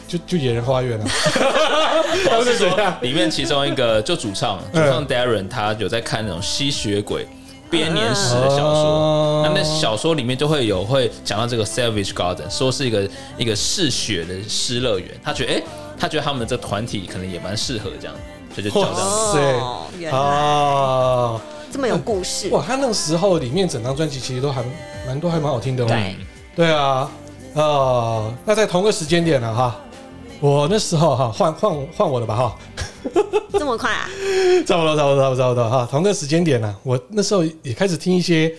[0.08, 1.06] 就就野人花园啊，
[2.30, 2.98] 他们是怎样？
[3.02, 7.28] 里面其中一个就主唱， 主嗯唱 Darren 他有在看那种吸血鬼
[7.70, 15.10] 编年史的小哦说，那那小说里面就会有会讲到这个 Savage Garden，说是一个一个嗜血的失乐园。
[15.24, 15.64] 他觉得哎、
[16.00, 18.16] 他觉得他们的这个团体可能也蛮适合这样，
[18.54, 19.40] 所以就叫这样子。
[19.40, 22.50] 哦原来啊，这么有故事。
[22.50, 24.64] 哇，他那个时候里面整张专辑其实都还
[25.06, 25.88] 蛮多，还蛮好听的哦。
[25.88, 26.16] 对
[26.56, 27.10] 对啊，
[27.54, 29.76] 呃，那在同个时间点了，哈，
[30.40, 32.58] 我那时候哈换换换我的吧哈，
[33.54, 34.10] 这么快啊？
[34.66, 38.54] 差不多差不多差不多差不多哈，同个时间点呢，我那时候也开始听一些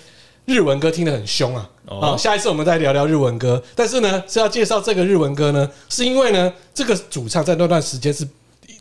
[0.45, 1.71] 日文歌，听得很凶啊。
[1.87, 8.29] 哦啊，下一次我们再聊聊日文歌，但是呢是要介绍这个日文歌呢，是因为呢这个主唱在那段时间是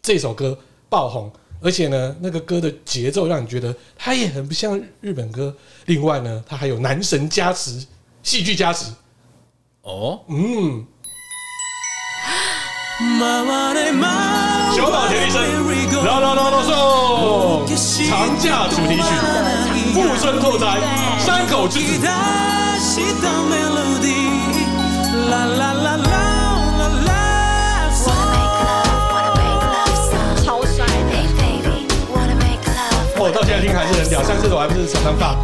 [0.01, 0.57] 这首歌
[0.89, 1.31] 爆红。
[1.59, 5.51] 而且呢，那个歌的节奏让你觉得它也很不像日本歌。
[5.87, 7.83] 另外呢，它还有男神加持、
[8.21, 8.91] 戏剧加持。
[9.81, 10.85] 哦，嗯，
[12.99, 15.39] 小岛田利生，
[16.03, 16.73] 啦啦啦啦送
[18.09, 19.03] 长假主题曲，
[19.93, 20.79] 富春拓哉，
[21.19, 22.07] 山口之子。
[30.43, 31.13] 超帅的。
[33.19, 35.35] 哦，到现在听还是很屌，像这首还不是长长发。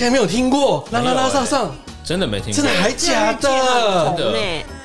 [0.00, 0.82] 竟然没有听过？
[0.92, 1.70] 啦啦啦上上，
[2.02, 4.06] 真的没听过，真的还假的？
[4.06, 4.38] 真的呢？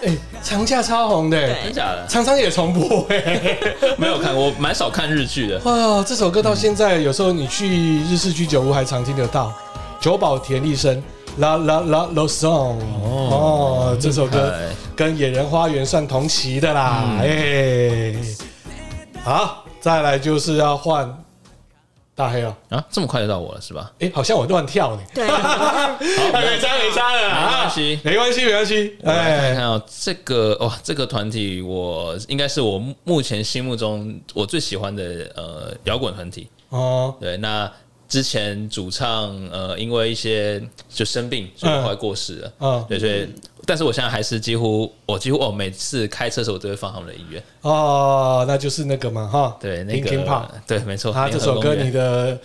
[0.04, 2.06] 哎，长假超红的，对真假的？
[2.06, 3.58] 常常也重播哎。
[3.98, 5.58] 没有看，我蛮少看日剧的。
[5.64, 9.54] 哇，这首歌到现在，有时候你去日式居酒屋还常听得到。
[10.02, 11.02] 久保田利生，
[11.38, 14.54] 啦啦啦 Love Song 哦，这首歌
[14.98, 17.06] 跟《野人花园》算同期的啦。
[17.22, 18.14] 哎，
[19.24, 21.10] 好，再来就是要换
[22.16, 22.58] 大黑了。
[22.70, 23.92] 啊，这么快就到我了是吧？
[24.00, 25.02] 哎，好像我乱跳呢。
[25.14, 28.98] 对， 好，没差没差了啊，没关系没关系没关系。
[29.04, 36.48] 哎看，哦，这个哇，这个团体我应该是我目前心目中我最喜欢的呃摇滚团体。
[36.70, 37.70] 哦，对，那
[38.08, 42.54] 之前主唱呃因为一些就生病，所以后来过世了。
[42.60, 43.28] 嗯对，所以
[43.66, 47.42] 但是我现在还是几乎我几乎哦每次开车的时候我都会放他们的音乐。
[47.62, 51.12] 哦，那就是那个嘛哈，对，那个对，没错。
[51.12, 52.40] 他这首歌，你的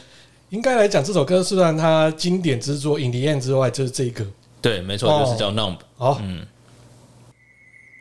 [0.49, 4.25] 应该来讲，这首歌虽然它经典之作《In the End》之外，就是这个。
[4.61, 5.77] 对，没错，哦就是叫 Numb。
[5.97, 6.47] 好，嗯，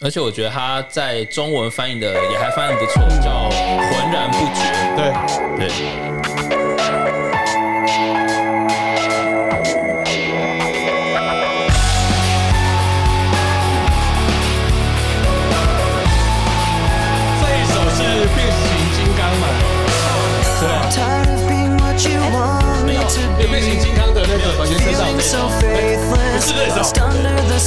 [0.01, 4.63] 而且我觉得他在中文翻译的也还翻译不错，叫浑然不觉。
[4.95, 6.08] 对，对，
[23.58, 27.58] 变形金刚的那个原声 Feeling 上 so faithless, lost under the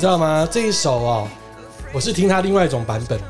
[0.00, 0.48] 知道吗？
[0.50, 1.28] 这一首哦，
[1.92, 3.20] 我是听他另外一种版本，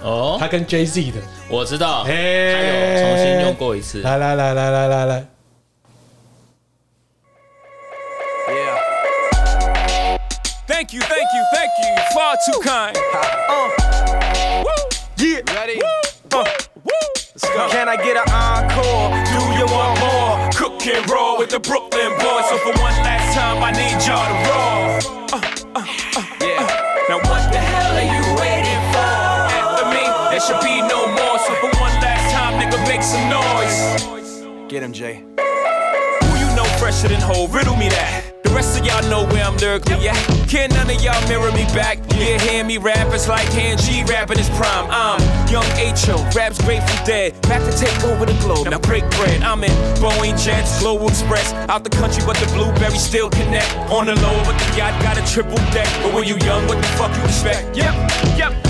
[0.00, 1.20] 哦他，跟 Jay Z 的。
[1.48, 2.14] 我知道，他哎
[2.94, 4.00] 有重新用过一次。
[4.02, 5.26] 来来来来来来来
[10.68, 11.90] ，Thank you, thank you, thank you.
[12.14, 12.96] Far too kind.
[13.48, 13.68] Uh.
[14.62, 14.70] Woo.
[15.16, 15.42] Yeah.
[15.52, 15.80] Ready?
[16.32, 16.44] Uh.
[16.84, 16.94] Woo.
[17.34, 17.68] Let's go.
[17.70, 19.10] Can I get an encore?
[19.26, 20.48] Do you want more?
[20.54, 22.46] Cook and roll with the Brooklyn boys.
[22.48, 24.70] So for one last time, I need y'all to roll.
[25.32, 25.59] Uh, uh, uh,
[34.70, 35.24] Get him, Jay.
[35.26, 37.48] Who you know fresher than whole?
[37.48, 38.44] Riddle me that.
[38.44, 40.14] The rest of y'all know where I'm lyrically at.
[40.48, 41.98] Can't none of y'all mirror me back.
[42.14, 44.86] Yeah, hear me rap, it's like hand G rapping his prime.
[44.88, 45.18] I'm
[45.50, 47.34] young H.O., raps Grateful Dead.
[47.50, 49.42] Back to take over the globe, now break bread.
[49.42, 51.52] I'm in Boeing Jets, Global Express.
[51.68, 53.74] Out the country, but the blueberry still connect.
[53.90, 55.90] On the low, but the yacht got a triple deck.
[56.00, 57.76] But when you young, what the fuck you expect?
[57.76, 58.69] Yep, yep.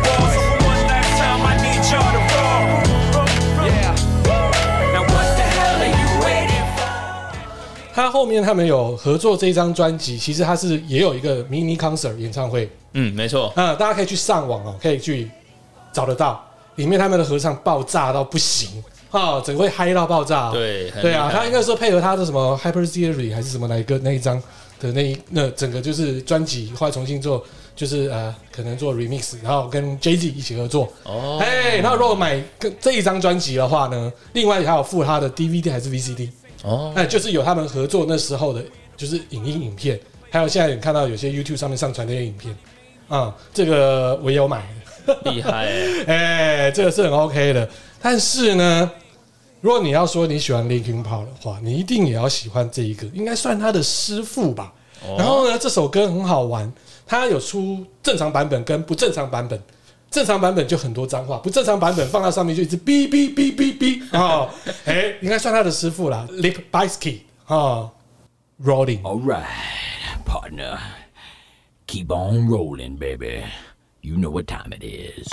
[7.93, 15.29] 他后面他们有合作这一张专辑，其实他是也有一个 mini concert 演唱会，嗯，没错，啊、大家可以去上网哦，可以去
[15.91, 16.43] 找得到，
[16.75, 20.51] 里面他们的合唱爆炸到不行啊，整个会嗨到爆炸、哦。
[20.53, 24.41] 对对啊，他应该说配合他的什么 Hyper Theory 还是什么哪一个那一张
[24.79, 27.43] 的那一那整个就是专辑，后来重新做，
[27.75, 30.91] 就是呃可能做 remix，然后跟 Jay Z 一起合作。
[31.03, 36.29] 哦，哎，那如果买跟这一张专辑的话呢，另外还有附他的 DVD 还是 VCD。
[36.63, 38.63] 哦，哎，就是有他们合作那时候的，
[38.95, 39.99] 就是影音影片，
[40.29, 42.55] 还有现在你看到有些 YouTube 上面上传那些影片，
[43.07, 44.63] 啊、这个我也有买，
[45.25, 46.03] 厉害欸
[46.67, 47.67] 哎，这个是很 OK 的。
[48.01, 48.91] 但是呢，
[49.59, 54.73] 如果你要说你喜欢 Linkin Park 的话，你一定也要喜欢这一个，应该算他的师傅吧。
[55.03, 56.71] 哦然后呢，这首歌很好玩，
[57.07, 59.59] 它有出正常版本跟不正常版本。
[60.11, 64.49] 正常版本就很多脏话，不正常版本放到上面就一直哔哔哔哔哔啊，
[64.85, 67.89] 哎，应该算他的师傅啦，Lip Bisky 啊
[68.61, 69.01] ，Rolling。
[69.03, 69.45] All right,
[70.25, 70.77] partner.
[71.87, 73.45] Keep on rolling, baby.
[74.01, 75.29] You know what time it is.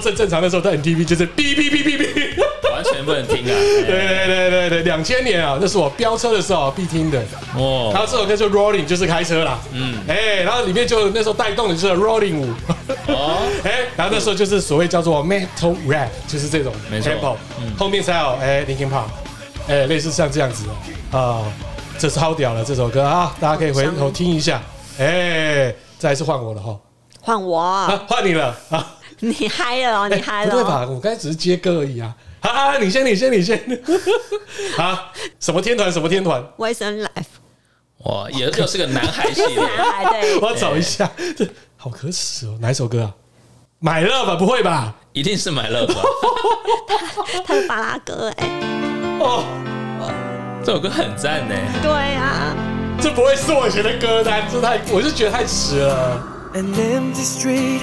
[0.00, 3.52] 正正常的时候在 MTV 就是哔哔哔哔哔，完全不能听啊！
[3.52, 7.18] 对对对对对，两千年啊，那是我飙车的时候必听的
[7.56, 7.90] 哦。
[7.92, 9.58] 然哦，后这首歌就 Rolling，就是开车啦。
[9.72, 12.48] 嗯，哎，然后里面就那时候带动的就是 Rolling 舞。
[13.08, 17.36] 哦， 哎，然后那时候就是所谓叫做 Metal Rap，就是这种没错 tempo。
[17.78, 19.08] 后面才有哎 Linkin Park，
[19.68, 21.42] 哎，类似像这样子的啊，
[21.98, 24.60] 这超屌了这首歌啊，大家可以回头听一下。
[24.98, 26.76] 哎，再来是换我了哈，
[27.22, 28.86] 换我，啊，换你了啊。
[29.28, 30.56] 你嗨了哦，你嗨了哦。
[30.56, 30.86] 不对吧？
[30.88, 32.16] 我刚才只是接歌而已啊！
[32.40, 33.58] 啊，你先，你先，你先。
[34.78, 35.92] 啊，什么天团？
[35.92, 37.38] 什么天团？Western Life，
[38.04, 41.46] 哇，也又是个男孩系列， 男孩对，我要找一下，这
[41.76, 42.56] 好可耻哦！
[42.60, 43.12] 哪一首歌啊？
[43.78, 44.36] 买了吧？
[44.36, 44.94] 不会吧？
[45.12, 45.94] 一定是买乐吧？
[46.86, 48.48] 他他是巴拉歌哎，
[49.20, 49.44] 哦，
[50.64, 51.54] 这首歌很赞呢。
[51.82, 52.54] 对啊，
[53.02, 56.26] 这不会是我以前的歌单，这太，我就觉得太迟了。
[56.54, 57.82] An empty street,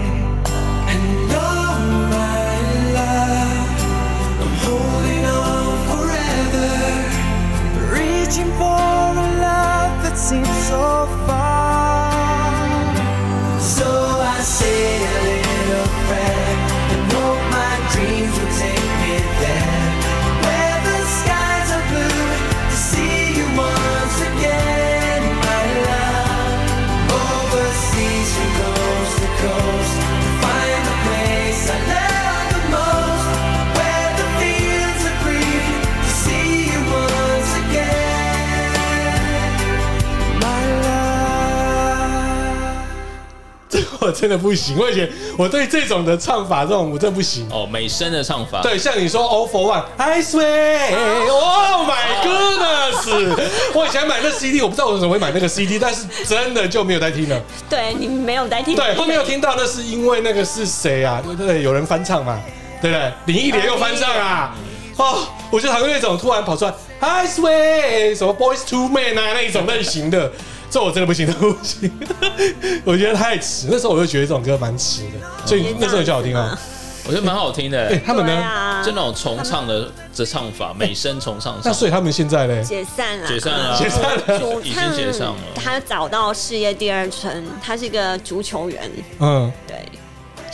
[44.21, 44.77] 真的不行。
[44.77, 47.47] 我以前我对这种的唱法，这种我真的不行。
[47.49, 53.39] 哦，美声的唱法，对，像你说 All for One，I swear，Oh my goodness！
[53.73, 57.41] 我以前买那 CD，我不知道我怎么会买那个 CD，但是真的就没有在听了。
[57.67, 61.19] 对你没有在听，对，后面有听到，那是因为那个是谁啊？
[61.25, 62.39] 对对，有人翻唱嘛，
[62.79, 63.11] 对不对？
[63.33, 64.55] 林忆莲又翻唱啊！
[64.97, 70.31] 哦，我就讨厌那种突然跑出来 I swear 什么 Boys to Men 啊那一种类型的，
[70.71, 71.91] 这我真的不行，这不行。
[72.85, 76.57] 我觉得太迟，那时候我就觉得这种歌蛮迟的，所以那时候就好听啊。
[77.03, 77.89] 我觉得蛮好听的。
[77.89, 78.31] 哎，他们呢？
[78.31, 81.59] 啊就那种重唱的这唱法，美声重唱。
[81.63, 82.63] 那所以他们现在呢？
[82.63, 85.35] 解散了，解散了，解散了，主已经解散了。
[85.55, 89.77] 他找到事业第二春，他是一个足球员，嗯，对，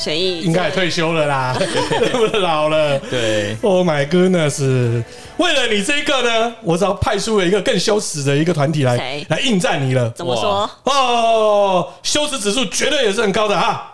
[0.05, 2.99] 应该也退休了啦， 那么老了。
[2.99, 5.03] 对，Oh my goodness！
[5.37, 10.09] 为了你这个呢，我只要派出了一个更羞耻的一个团体来谁来应战你了。
[10.11, 10.69] 怎么说？
[10.85, 13.93] 哦，羞耻指数绝对也是很高的啊，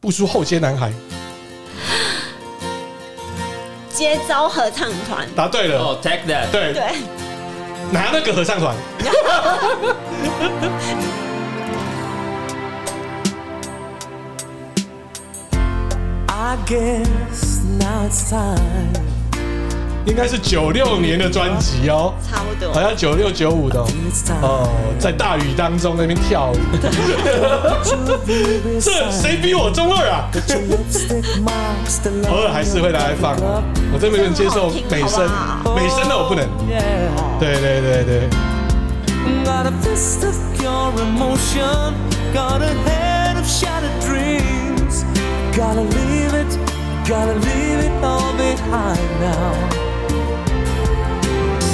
[0.00, 0.92] 不输后街男孩。
[3.92, 5.78] 接招合唱团，答对了。
[5.78, 6.82] 哦，Take That，对对，
[7.90, 8.76] 拿那个合唱团？
[16.38, 18.92] I guess now it's time.
[20.04, 22.80] 应该是九六年的专辑哦，差不多好。
[22.82, 23.88] 像九六九五的哦
[24.42, 24.68] 哦，
[24.98, 26.56] 在大雨当中那边跳舞。
[28.78, 30.28] 这谁比我中二啊？
[32.28, 33.34] 偶尔还是会拿来放，
[33.94, 35.26] 我真没能接受美声，
[35.74, 36.46] 美声的我不能。
[37.40, 38.28] 对对对对
[39.42, 41.94] ，Got a fist of pure emotion.
[42.34, 44.65] Got a head of shattered dreams.
[45.56, 46.52] Gotta leave it,
[47.08, 49.54] gotta leave it all behind now.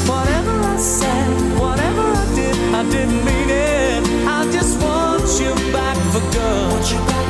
[0.07, 4.03] Whatever I said, whatever I did, I didn't mean it.
[4.25, 6.71] I just want you back for good.
[6.71, 7.27] Want you back,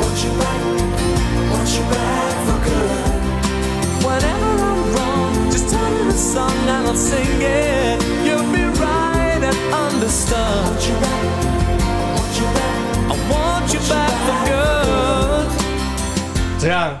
[0.00, 0.62] want you back,
[1.52, 3.12] want you back for good.
[4.02, 8.02] Whenever I'm wrong, just tell me the song and I'll sing it.
[8.26, 10.64] You'll be right and understood.
[10.66, 11.24] Want you back,
[12.18, 12.78] want you back,
[13.12, 14.61] I want you back for good.
[16.62, 16.96] 怎样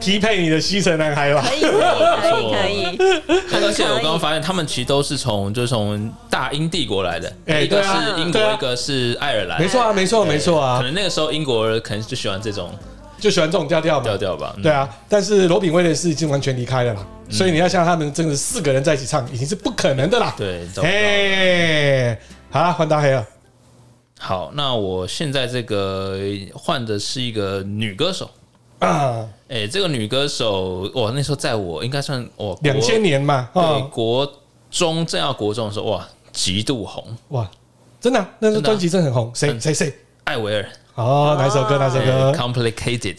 [0.00, 1.42] 匹配你的西城男孩吧？
[1.48, 3.64] 可以，可以，可以，可以。
[3.64, 7.88] 而且我刚刚发现，他们其实都是从就是从大英帝国来的，一个是
[8.20, 12.70] 英国，一个是爱尔兰，没错啊，没错，没错啊可啊，能那个时候英国人可能就喜欢这种
[13.18, 14.16] 就喜欢这种调调嘛调。
[14.16, 14.52] 调吧。
[14.56, 20.34] 嗯对啊，但是罗宾威廉斯已经完全离开了啦，所以你要像他们真的四个人在一起唱，已经是不可能的啦。
[20.36, 22.18] 对，哎，
[22.50, 23.24] 好了，换大黑了。
[24.18, 26.18] 好，那我现在这个
[26.54, 28.28] 换的是一个女歌手。
[28.86, 34.32] 啊，哎、这个女歌手，哇，那时候在我应该算我两千年嘛，对哦，国
[34.70, 37.04] 中正要国中的时候，哇，极度红。
[37.28, 37.48] 哇，
[38.00, 39.94] 真的啊，那时候真的啊专辑真的很红，谁嗯谁谁？
[40.24, 41.78] 艾薇儿哦，哪首歌？
[41.78, 43.18] 哪首歌？，Complicated。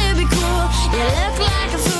[0.93, 1.90] you look like a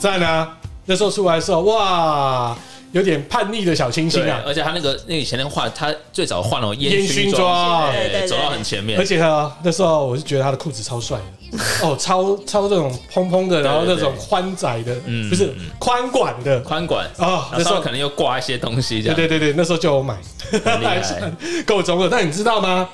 [0.00, 0.56] 赞啊！
[0.86, 2.56] 那时候出来的时候，哇，
[2.92, 4.42] 有点叛逆的小清新，啊。
[4.46, 7.92] 而且他那个那个以前那个画，他最早画那种烟熏熏妆
[8.26, 9.04] 走到很前面而。
[9.04, 11.18] 且他，那时候我是觉得他的裤子超帅
[11.52, 20.16] 的， 哦，超超这种蓬蓬的，然后那种宽窄的，嗯不是宽管的，宽管啊那时候可能又挂一些东西，这样对对对对，那时候就有买，
[21.66, 22.08] 够中了。
[22.10, 22.88] 但你知道吗？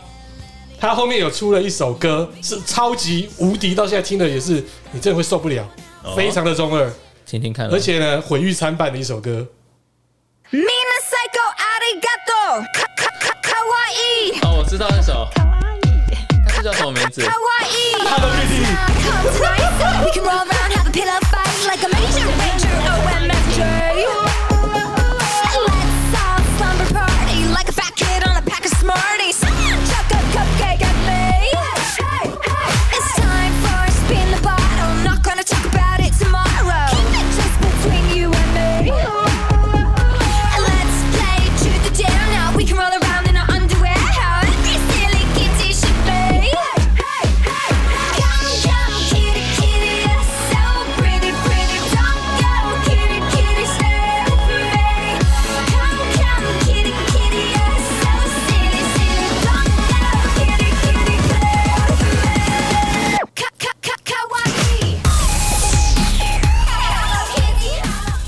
[0.78, 5.66] 他后面有出了一首歌，是超级无敌，到现在听的也是你真的会受不了，哦
[6.14, 6.92] 非常的中二，
[7.24, 9.46] 听听看，而且呢毁誉参半的一首歌。
[13.42, 15.28] Kawaii 哦，我知道那首，
[16.46, 17.22] 它是叫什么名字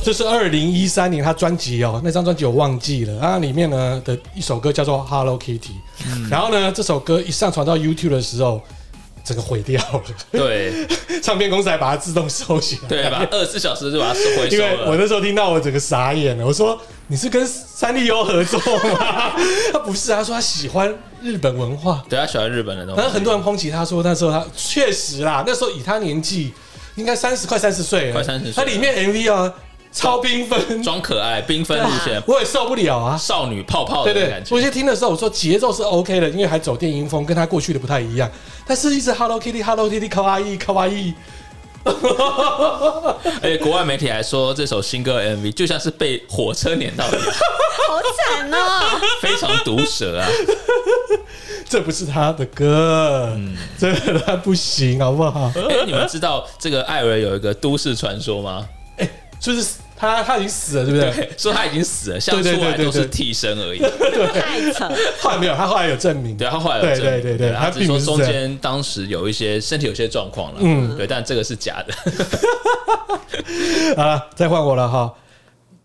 [0.08, 5.60] 这是二零一三年他专辑哦，那张专辑我忘记了啊，里面呢的一首歌叫做《Hello Kitty》，
[6.30, 8.58] 然后呢这首歌一上传到 YouTube 的时候，
[9.22, 10.02] 整个毁掉了。
[10.32, 10.72] 对
[11.22, 12.88] 唱片公司还把它自动收起来。
[12.88, 13.28] 对吧？
[13.30, 14.96] 二十四小时就把它收回收因为我。
[14.96, 19.34] 那时候听到我整个傻眼了，我说你是跟三丽鸥合作吗？
[19.74, 20.90] 他不是啊，他说他喜欢
[21.20, 26.54] 日本文化，对他喜欢日本的东西，然后很多人抨击他说那时候他确实啦，那时候以他年纪
[26.94, 29.52] 应该三十快三十岁了，快三十岁他里面 MV 啊
[29.90, 33.16] 超缤纷，装可爱、缤纷路线，我也受不了啊。
[33.16, 34.54] 少女泡泡对对的感，觉。
[34.54, 38.30] 我先听的时候我说节奏是 OK 的，因为还走电音风，跟他过去的不太一样，
[38.66, 41.14] 但是一直 Hello Kitty Hello Kitty 卡哇伊卡哇伊，
[41.84, 47.20] 而且国外媒体还说这首新歌 MV 就像是被火车碾到一样，
[47.88, 47.98] 好
[48.36, 49.00] 惨哦！
[49.22, 50.28] 非常毒舌啊！
[51.68, 55.50] 这不是他的歌，嗯这个他不行好不好？
[55.68, 58.66] 哎，你们知道这个艾尔有一个都市传说吗？
[59.40, 61.10] 就是他他已经死了，对不对？
[61.14, 63.78] 对，说他已经死了，像出对对对对来都是替身而已。
[64.34, 64.88] 太扯，
[65.20, 66.36] 后来没有，他后来有证明。
[66.36, 71.94] 对，他后来有对证明对对对他他只是说中间当时有一些身体有些状况了，嗯对，但这个是假的。
[73.96, 75.14] 好 了，再换我了哈。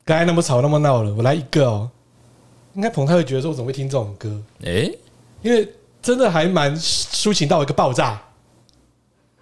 [0.06, 1.90] 刚才那么吵那么闹了，我来一个哦。
[2.74, 4.42] 应该彭太会觉得说，我怎么会听这种歌？
[4.66, 4.92] 哎，
[5.44, 8.20] 因为真的还蛮抒情到一个爆炸。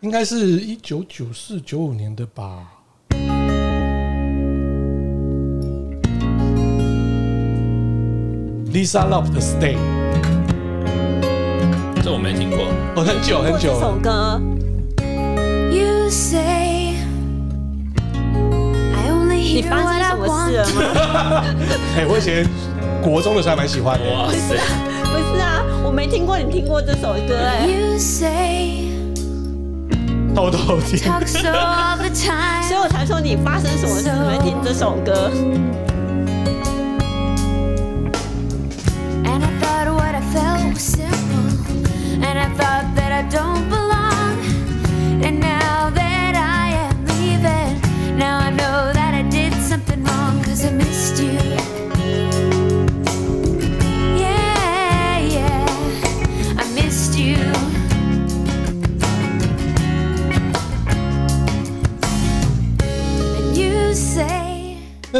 [0.01, 2.67] 应该是一九九四九五年的吧。
[8.73, 9.75] Lisa Love 的 Stay，
[12.01, 12.59] 这我没听过。
[12.95, 13.95] 哦，很久很久这首。
[14.01, 14.39] 歌
[15.71, 16.95] You say
[18.93, 21.43] I only 你 hear 发 what 生 I 什么 want 事了吗？
[21.97, 22.47] 哎，我以前
[23.01, 24.05] 国中的时候还蛮喜欢的。
[24.09, 24.55] 哇塞，
[25.03, 27.67] 不是啊，我没听过你听过这首歌哎。
[27.67, 28.87] You say
[30.33, 30.97] 偷偷听。
[30.99, 35.29] talk so all the 所 time 以我才说你发生什么事会听这首歌。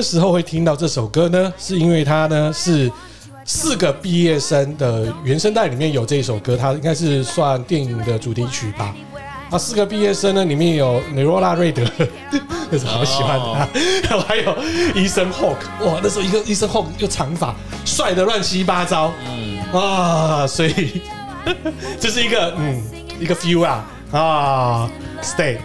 [0.02, 2.92] 那时候会听到这首歌呢，是因为它呢是
[3.46, 8.96] 四个毕业生的原声带里面有这一首歌，它应该是算电影的主题曲吧。
[9.52, 11.84] 啊，四个毕业生呢，里面有梅罗拉瑞德，
[12.72, 13.68] 那时候好喜欢他，
[14.10, 14.58] 然后还有
[14.96, 17.54] 医生 Hawk，哇，那时候一个医生 Hawk 又长发，
[17.86, 19.60] 帅的乱七八糟，嗯。
[19.72, 21.04] 啊，所以
[22.02, 22.82] 这是一个嗯
[23.20, 23.86] 一个 feel 啊。
[24.12, 24.90] 啊
[25.22, 25.58] ，Stay。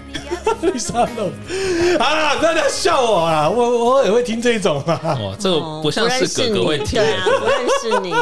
[0.62, 2.36] Lisa Love 啊！
[2.40, 3.48] 大家笑我啊！
[3.50, 5.00] 我我也会听这种啊。
[5.02, 8.12] 哇，这个不像是哥哥会听对啊，不认识你。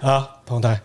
[0.06, 0.80] 啊，彭台，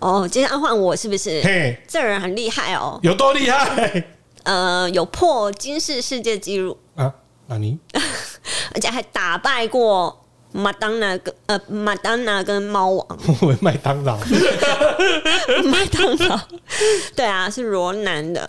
[0.00, 1.40] 哦，接下来换我是不是？
[1.42, 4.04] 嘿，这人很厉害哦，有多厉害
[4.44, 7.12] 呃，有破金氏世界纪录，啊？
[7.48, 7.78] 那你
[8.74, 13.06] 而且还打败过麦当娜跟呃麦当娜跟猫王。
[13.40, 14.16] 我麦当劳，
[15.64, 16.40] 麦当劳，
[17.16, 18.48] 对啊，是罗南的。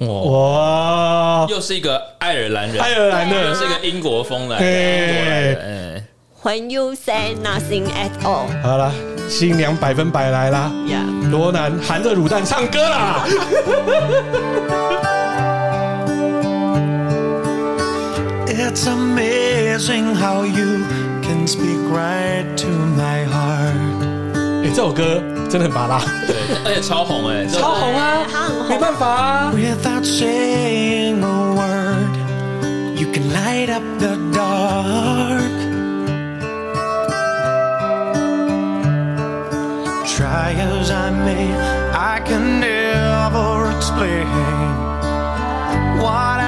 [0.00, 1.46] 哇，哇！
[1.48, 6.04] 又是一个爱尔兰人，爱尔兰的又是一个英国风来的，哎英国来的，哎
[6.42, 8.92] ，When you say nothing at all，好了，
[9.28, 10.70] 新娘百分百来啦！
[10.86, 13.26] 呀，罗南含着卤蛋唱歌啦
[18.46, 20.84] ！It's amazing how you
[21.22, 23.87] can speak right to my heart.
[24.68, 29.50] 哎，这首歌真的很拔辣，对，而且超红哎，超红啊，他很红没办法啊。
[29.54, 32.14] Without saying a word,
[33.00, 35.40] you can light up the dark.
[40.04, 41.48] Try as I may,
[41.94, 44.26] I can never explain
[45.98, 46.47] what I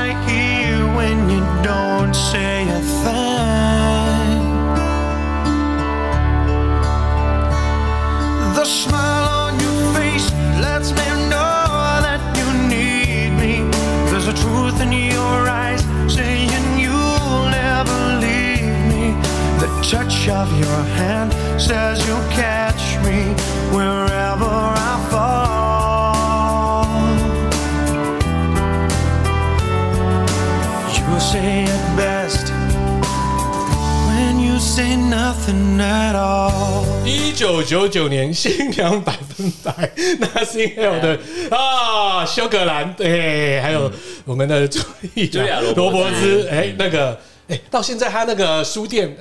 [37.80, 39.72] 九九九年新娘百分百
[40.20, 41.18] Nothing Hell 的
[41.50, 43.90] 啊，休格兰对，还有
[44.24, 47.18] 我们的茱莉罗罗伯兹哎，那个
[47.48, 49.16] 哎，到现在他那个书店。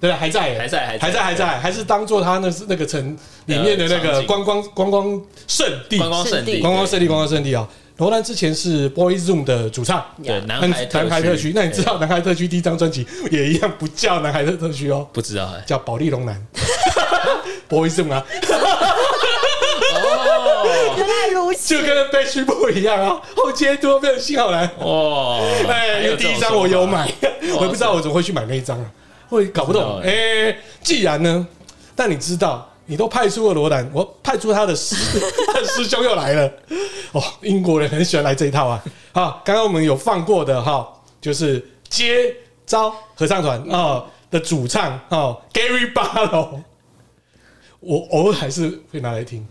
[0.00, 7.68] 对，还在，还在还在还在，还在，还是当做他那是那个城里面的那个观光观光圣地，观光圣地，观光圣地，观光圣地啊！
[7.98, 11.52] 罗兰之前是 Boys Zoom 的主唱，对，南南海南海特区。
[11.54, 12.00] 那你知道对。
[12.00, 15.62] 南海特区第一张专辑也一样不叫南海特特区哦，不知道哎？
[15.64, 16.34] 叫保利龙南
[17.72, 18.22] Boys Zoom 啊，
[19.94, 24.70] 哦原来如此，就跟 Backstreet Boy 一样啊，后街多变成新好蓝。
[24.80, 25.38] 哇，
[25.72, 27.10] 哎，因为第一张我有买，
[27.56, 28.84] 我也不知道我怎么会去买那一张啊，
[29.30, 30.00] 我也搞不懂。
[30.02, 31.46] 哎，既然呢，
[31.96, 34.94] 但你知道，你都派出了罗兰，我派出他的师
[35.48, 36.52] 他的师兄又来了。
[37.12, 38.84] 哦，英国人很喜欢来这一套啊。
[39.12, 40.86] 好，刚刚我们有放过的哈，
[41.22, 42.34] 就是接
[42.66, 46.60] 招合唱团啊的主唱哦，Gary Barlow，
[47.82, 49.46] 我偶尔还是会拿来听。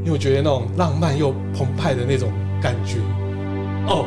[0.00, 2.30] 因为我觉得那种浪漫又澎湃的那种
[2.60, 2.98] 感觉。
[3.86, 4.04] 哦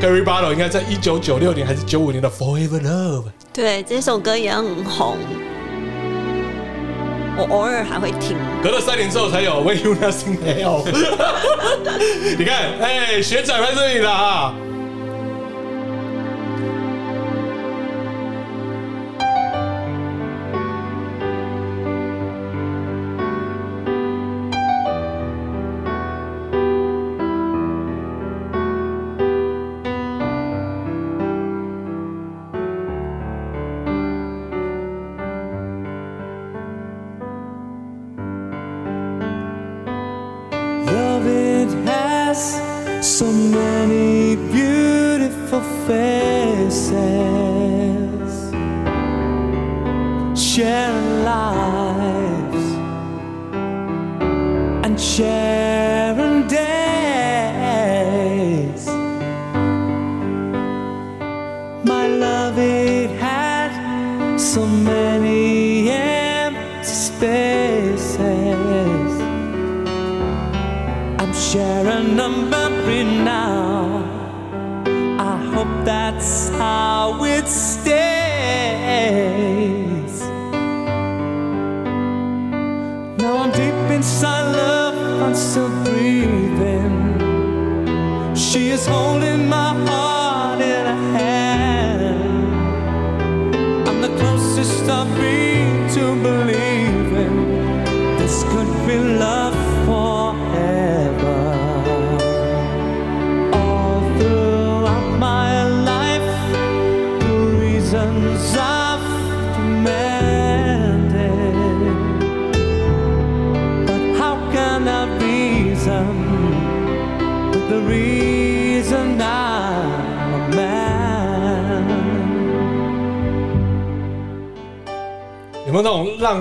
[0.00, 3.24] ，Gary Barlow 应该在一九九六年还是九五年的《Forever Love》。
[3.52, 5.16] 对，这首歌也很红，
[7.36, 8.36] 我偶尔还会听。
[8.62, 10.82] 隔了三年之后才有《When You Nothing Hell》。
[12.38, 14.54] 你看，哎，学长在这里了啊！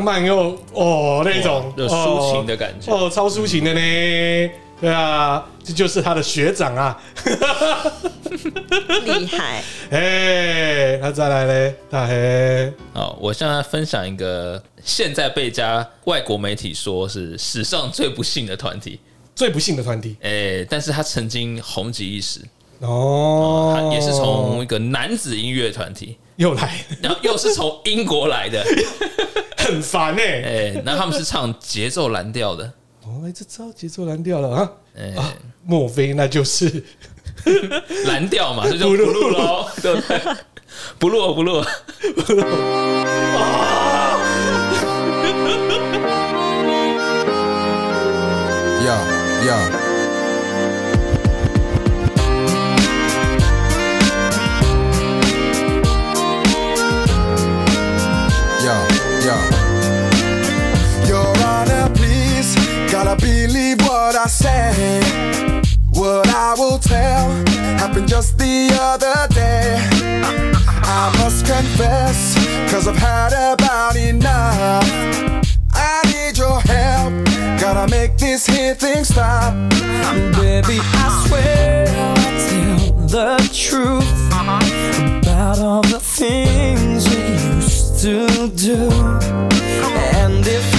[0.08, 2.90] 漫又哦那种有抒情的感觉。
[2.90, 4.52] 哦，哦超抒情的呢？
[4.80, 6.98] 对啊，这就是他的学长啊。
[9.04, 12.72] 厉害， 哎，那再来嘞，大黑。
[12.94, 19.00] 好，我现在分享一个现在被加外国媒体说是史上最不幸的团体，
[19.36, 20.16] 最不幸的团体。
[20.22, 22.40] 哎，但是他曾经红极一时，
[22.80, 28.64] 哦，他也是从一个男子音乐团体，又来，然后又是从英国来的，
[29.68, 32.66] 很烦呢哎那他们是唱节奏蓝调的。
[33.04, 34.72] 哦这招节奏蓝调了啊。
[34.98, 35.14] 哎。
[35.64, 36.84] 莫非那就是
[38.08, 40.02] 蓝调嘛 这就不录喽对
[40.98, 41.64] 不录 不录。
[42.26, 42.42] 不录。
[43.36, 44.18] 啊
[48.86, 49.77] 呀呀。
[64.28, 65.62] I say.
[65.94, 67.30] What I will tell
[67.80, 69.80] happened just the other day.
[70.84, 72.36] I must confess,
[72.70, 74.84] cause I've had about enough.
[75.72, 77.14] I need your help,
[77.62, 79.54] gotta make this here thing stop.
[80.36, 82.18] Baby, I swear I'll
[82.50, 84.28] tell the truth
[85.24, 88.90] about all the things we used to do.
[90.20, 90.77] And if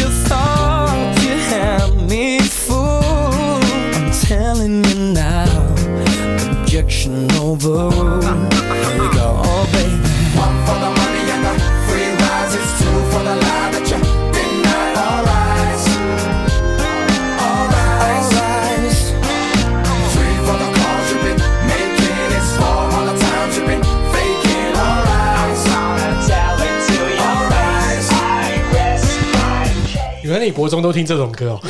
[7.53, 8.25] objection overruled.
[8.25, 9.97] Here we go, oh baby.
[10.37, 11.53] One for the money and the
[11.89, 13.99] free rides, it's two for the lie that you
[14.35, 14.97] denied.
[14.99, 15.83] Alright,
[17.41, 17.89] alright.
[20.13, 24.73] Three for the calls you've been making, it's four all the times you've been faking.
[24.77, 26.17] Alright, alright.
[30.23, 31.61] 原来你国中都听这种歌哦、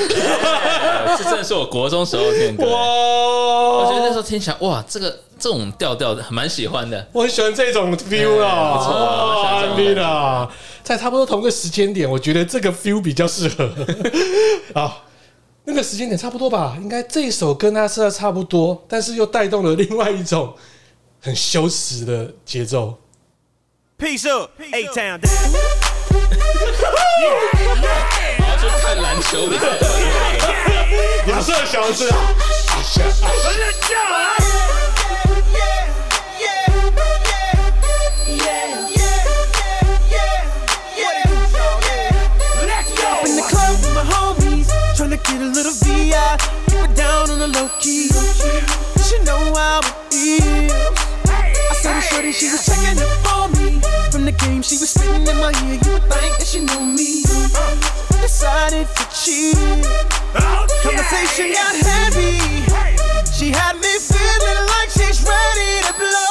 [1.18, 2.70] 这真的是我国中时候听的歌。
[2.70, 2.78] 哇！
[2.78, 7.06] 我觉得那时候听起来，哇，这个这种调调的，蛮喜欢的。
[7.12, 10.50] 我很喜欢这种 feel 啊，不错啊我喜欢这种 R&B 的啊，
[10.82, 13.70] 在差不多同个时间点，我觉得这个 feel 比较适合。
[14.74, 15.04] 好，
[15.64, 20.54] 那个时间点差不多吧，应该这一首跟它是差不多，但是又带动了另外一种
[21.20, 22.94] 很羞耻的节奏。
[23.98, 25.26] Peace up, A Town down.
[28.38, 30.27] 我要去看篮球比赛。
[31.37, 32.17] 亚瑟小子啊，
[43.03, 47.29] Up in the club with my homies, tryna get a little VI, keep it down
[47.29, 48.09] on the low key.
[49.03, 50.71] She know how it is.
[51.29, 53.80] I saw the shorty, she was checking up on me.
[54.10, 55.78] From the game, she was spitting in my ear.
[55.84, 57.24] You would think that she knew me.
[57.54, 59.56] Uh, decided to cheat.
[60.82, 62.38] Conversation got heavy.
[63.32, 66.27] She had me feeling like she's ready to blow.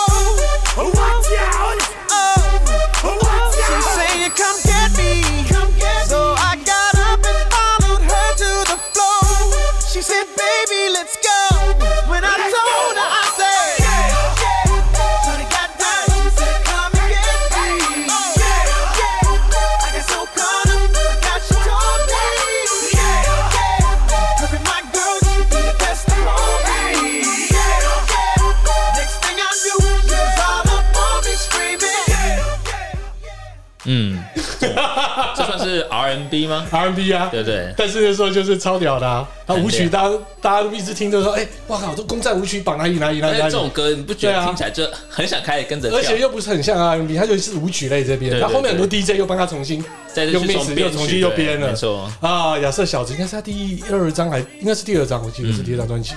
[35.67, 37.73] 是 R&B 吗 R&B 啊，对对。
[37.77, 39.27] 但是那时候就是超屌的啊！
[39.45, 45.99] 他舞曲，大家大家一直听就说，哎、哇靠，这公战舞曲榜哪里哪里哪里哪这种歌，你不觉得听起来就很想开始跟着跳？
[45.99, 48.31] 而且又不是很像 R&B，它就是舞曲类这边。
[48.31, 52.57] 对他后面很多 DJ 又帮他重新再去用 mix 又重新又编了，没错啊！
[52.59, 56.13] 亚瑟小子应该是他第二张还应该是第二张，我记得是第二张专辑。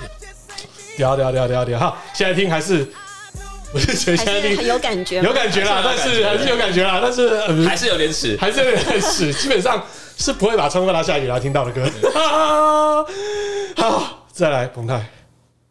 [0.97, 1.79] 屌屌屌屌屌！
[1.79, 2.85] 好，现在听还是
[3.71, 9.81] 不是现在听还是很有感觉，有感觉啦，但是还是有感觉啦，但是呃还是有点屎，还是有点屎， 基本上
[10.17, 11.83] 是不会把窗户拉下雨来听到的歌。
[13.77, 15.05] 好，再来彭泰。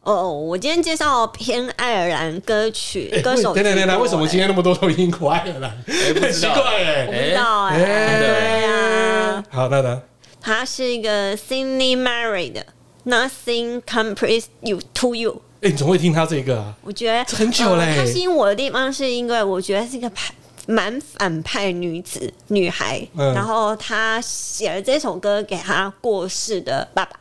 [0.03, 5.71] 哦，我今天介绍偏爱尔兰歌曲，欸歌手等等等等，为什么今天那么多都英国爱尔兰？
[5.87, 10.03] 很奇怪哎、我不知道哎、哎对呀，好，那呢？
[10.41, 12.65] 他是一个 Sydney Murray 的
[13.05, 15.43] Nothing Compares You to You。
[15.63, 16.75] 哎、你怎么会听他这个啊？
[16.83, 20.33] 我觉得很久嘞呃他吸引我的地方是因为我觉得是一个派
[20.67, 27.21] 蛮反派女子女孩，嗯然后她写了这首歌给她过世的爸爸。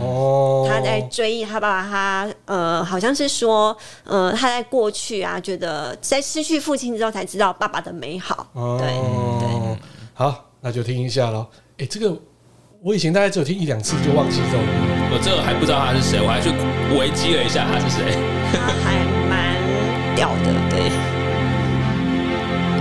[0.00, 8.46] 哦，他在追忆他爸爸，他呃，好像是说，呃，他在过去啊，觉得在失去父亲之后才知道爸爸的美好。
[8.78, 8.86] 对
[9.40, 9.78] 对，
[10.14, 11.48] 好，那就听一下喽。
[11.78, 12.16] 哎、这个
[12.84, 14.66] 我以前大概只有听一两次就忘记这首歌。
[15.12, 16.50] 我这个还不知道他是谁，我还去
[16.98, 18.18] 维基了一下他是谁。
[18.50, 18.98] 他还
[19.30, 19.54] 蛮
[20.16, 20.90] 屌的，对。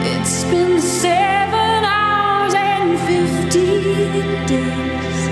[0.01, 5.29] It's been seven hours and fifteen days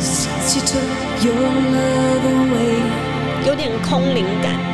[0.00, 0.82] since you took
[1.22, 1.38] your
[1.70, 2.82] love away.
[3.46, 4.73] 有点空灵感。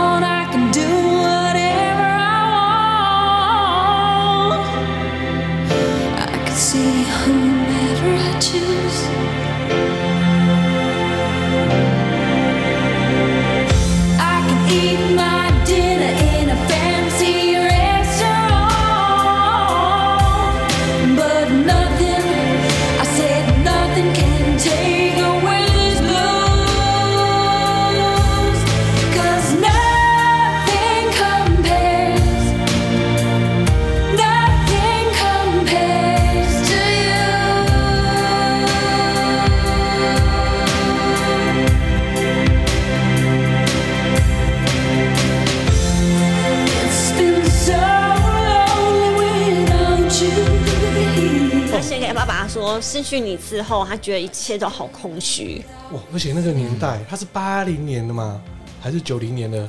[52.71, 55.61] 说失去你之后，他觉得一切都好空虚。
[55.91, 58.41] 哇，而且那个年代，他是八零年的嘛，
[58.79, 59.67] 还是九零年的？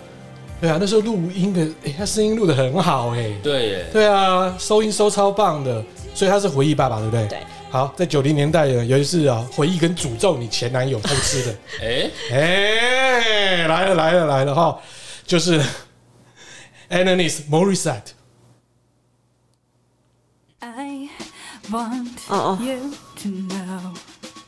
[0.61, 5.85] 对啊，那时候录音的，哎，他声音录的很好，哎，对耶，对啊，收音收超棒的，
[6.15, 7.27] 所以他是回忆爸爸，对不对？
[7.27, 7.39] 对。
[7.71, 14.79] 好，在九零年代呢，有一次啊，回忆跟诅咒你前男友偷吃的， 哎哎，来了来了来了哈，
[15.27, 15.61] 就是
[16.89, 18.13] Alanis Morissette。
[21.72, 22.58] I want Oh.
[22.62, 23.94] you to know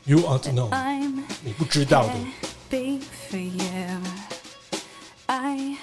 [0.06, 2.12] You ought to know， I'm 你不知道的。
[2.70, 3.00] happy
[3.30, 4.02] for you.
[5.28, 5.76] I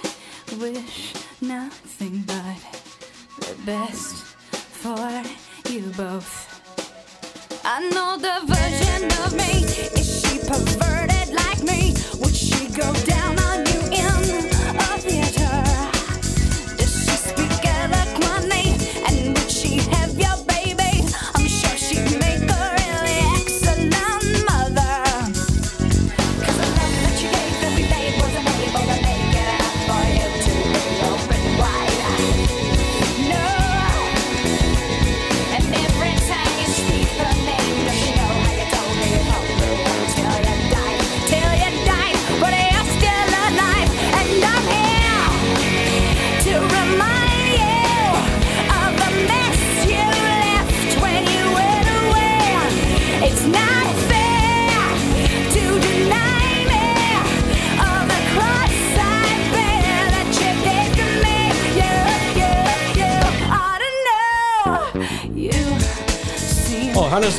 [0.59, 2.57] wish nothing but
[3.39, 4.23] the best
[4.81, 4.97] for
[5.69, 6.45] you both.
[7.63, 9.63] I know the version of me.
[9.99, 11.93] Is she perverted like me?
[12.21, 13.20] Would she go down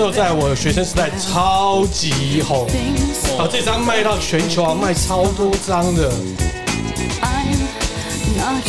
[0.04, 2.68] 候在我学生时代超级红，
[3.40, 6.12] 啊，这张卖到全球啊，卖超多张的。
[7.22, 7.58] I'm
[8.36, 8.66] not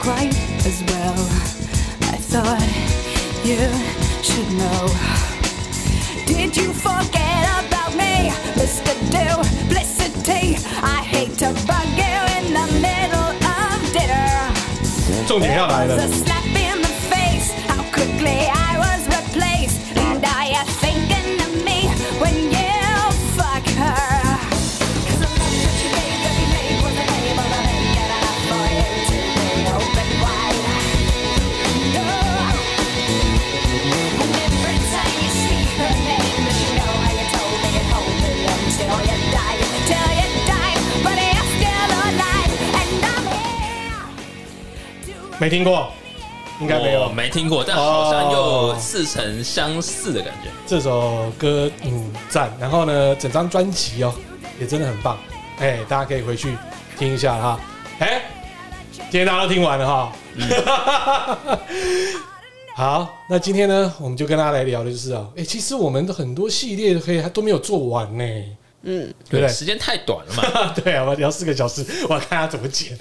[0.00, 0.92] quite as well.
[45.42, 45.88] 没听过，
[46.60, 50.48] 应该没有，我没听过，但好像又似曾相似的感觉。
[50.64, 54.14] 这首歌嗯赞，然后呢，整张专辑哦
[54.60, 55.18] 也真的很棒，
[55.58, 56.56] 哎，大家可以回去
[56.96, 57.58] 听一下哈。
[57.98, 58.22] 哎，
[59.10, 60.12] 今天大家都听完了哈。
[62.76, 68.24] 好，那今天呢，我们就跟大家来聊的就是啊，哎，其实我们的很多系列可以还都没有做完呢，
[68.82, 69.48] 嗯，对不对？
[69.48, 70.74] 时间太短了嘛。
[70.82, 72.96] 对啊，我聊四个小时，我要看他怎么剪。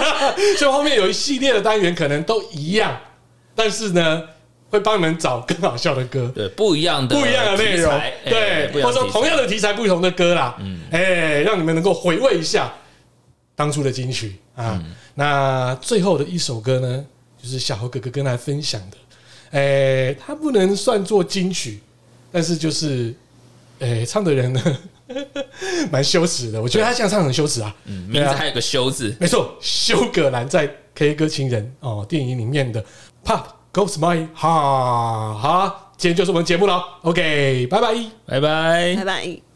[0.58, 3.00] 所以后面有一系列的单元可能都一样，
[3.54, 4.22] 但是呢，
[4.70, 12.72] 会帮你们找更好笑的歌，对，不一样的不一样的内容题材，哎对，不一样的题材或者说同样的题材不同的歌啦，嗯，哎，让你们能够回味一下
[13.54, 14.82] 当初的金曲啊。
[15.14, 17.04] 那最后的一首歌呢，
[17.42, 18.96] 就是小猴哥哥跟大家分享的，
[19.50, 21.80] 哎，它不能算作金曲，
[22.30, 23.14] 但是就是，
[23.82, 24.62] 哎，唱的人呢，
[25.90, 26.62] 蛮羞耻的。
[26.62, 32.82] 我觉得他这样唱很羞耻啊，嗯，名字还有个羞字，没错，修葛兰在《K 歌情人》哦电影里面的
[33.24, 35.34] Pop Goes My Heart。
[35.34, 37.94] 好，今天就是我们节目了，OK，拜拜，
[38.26, 39.51] 拜拜，拜拜。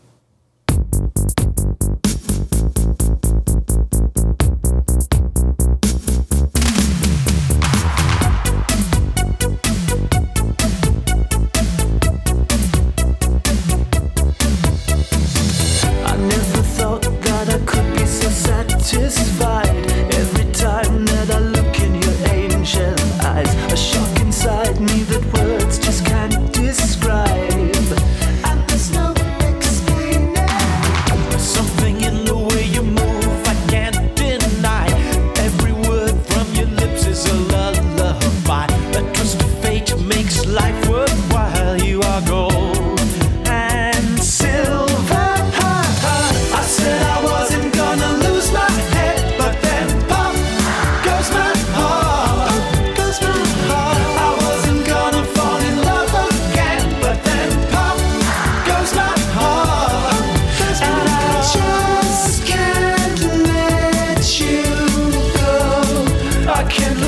[66.69, 67.06] Can't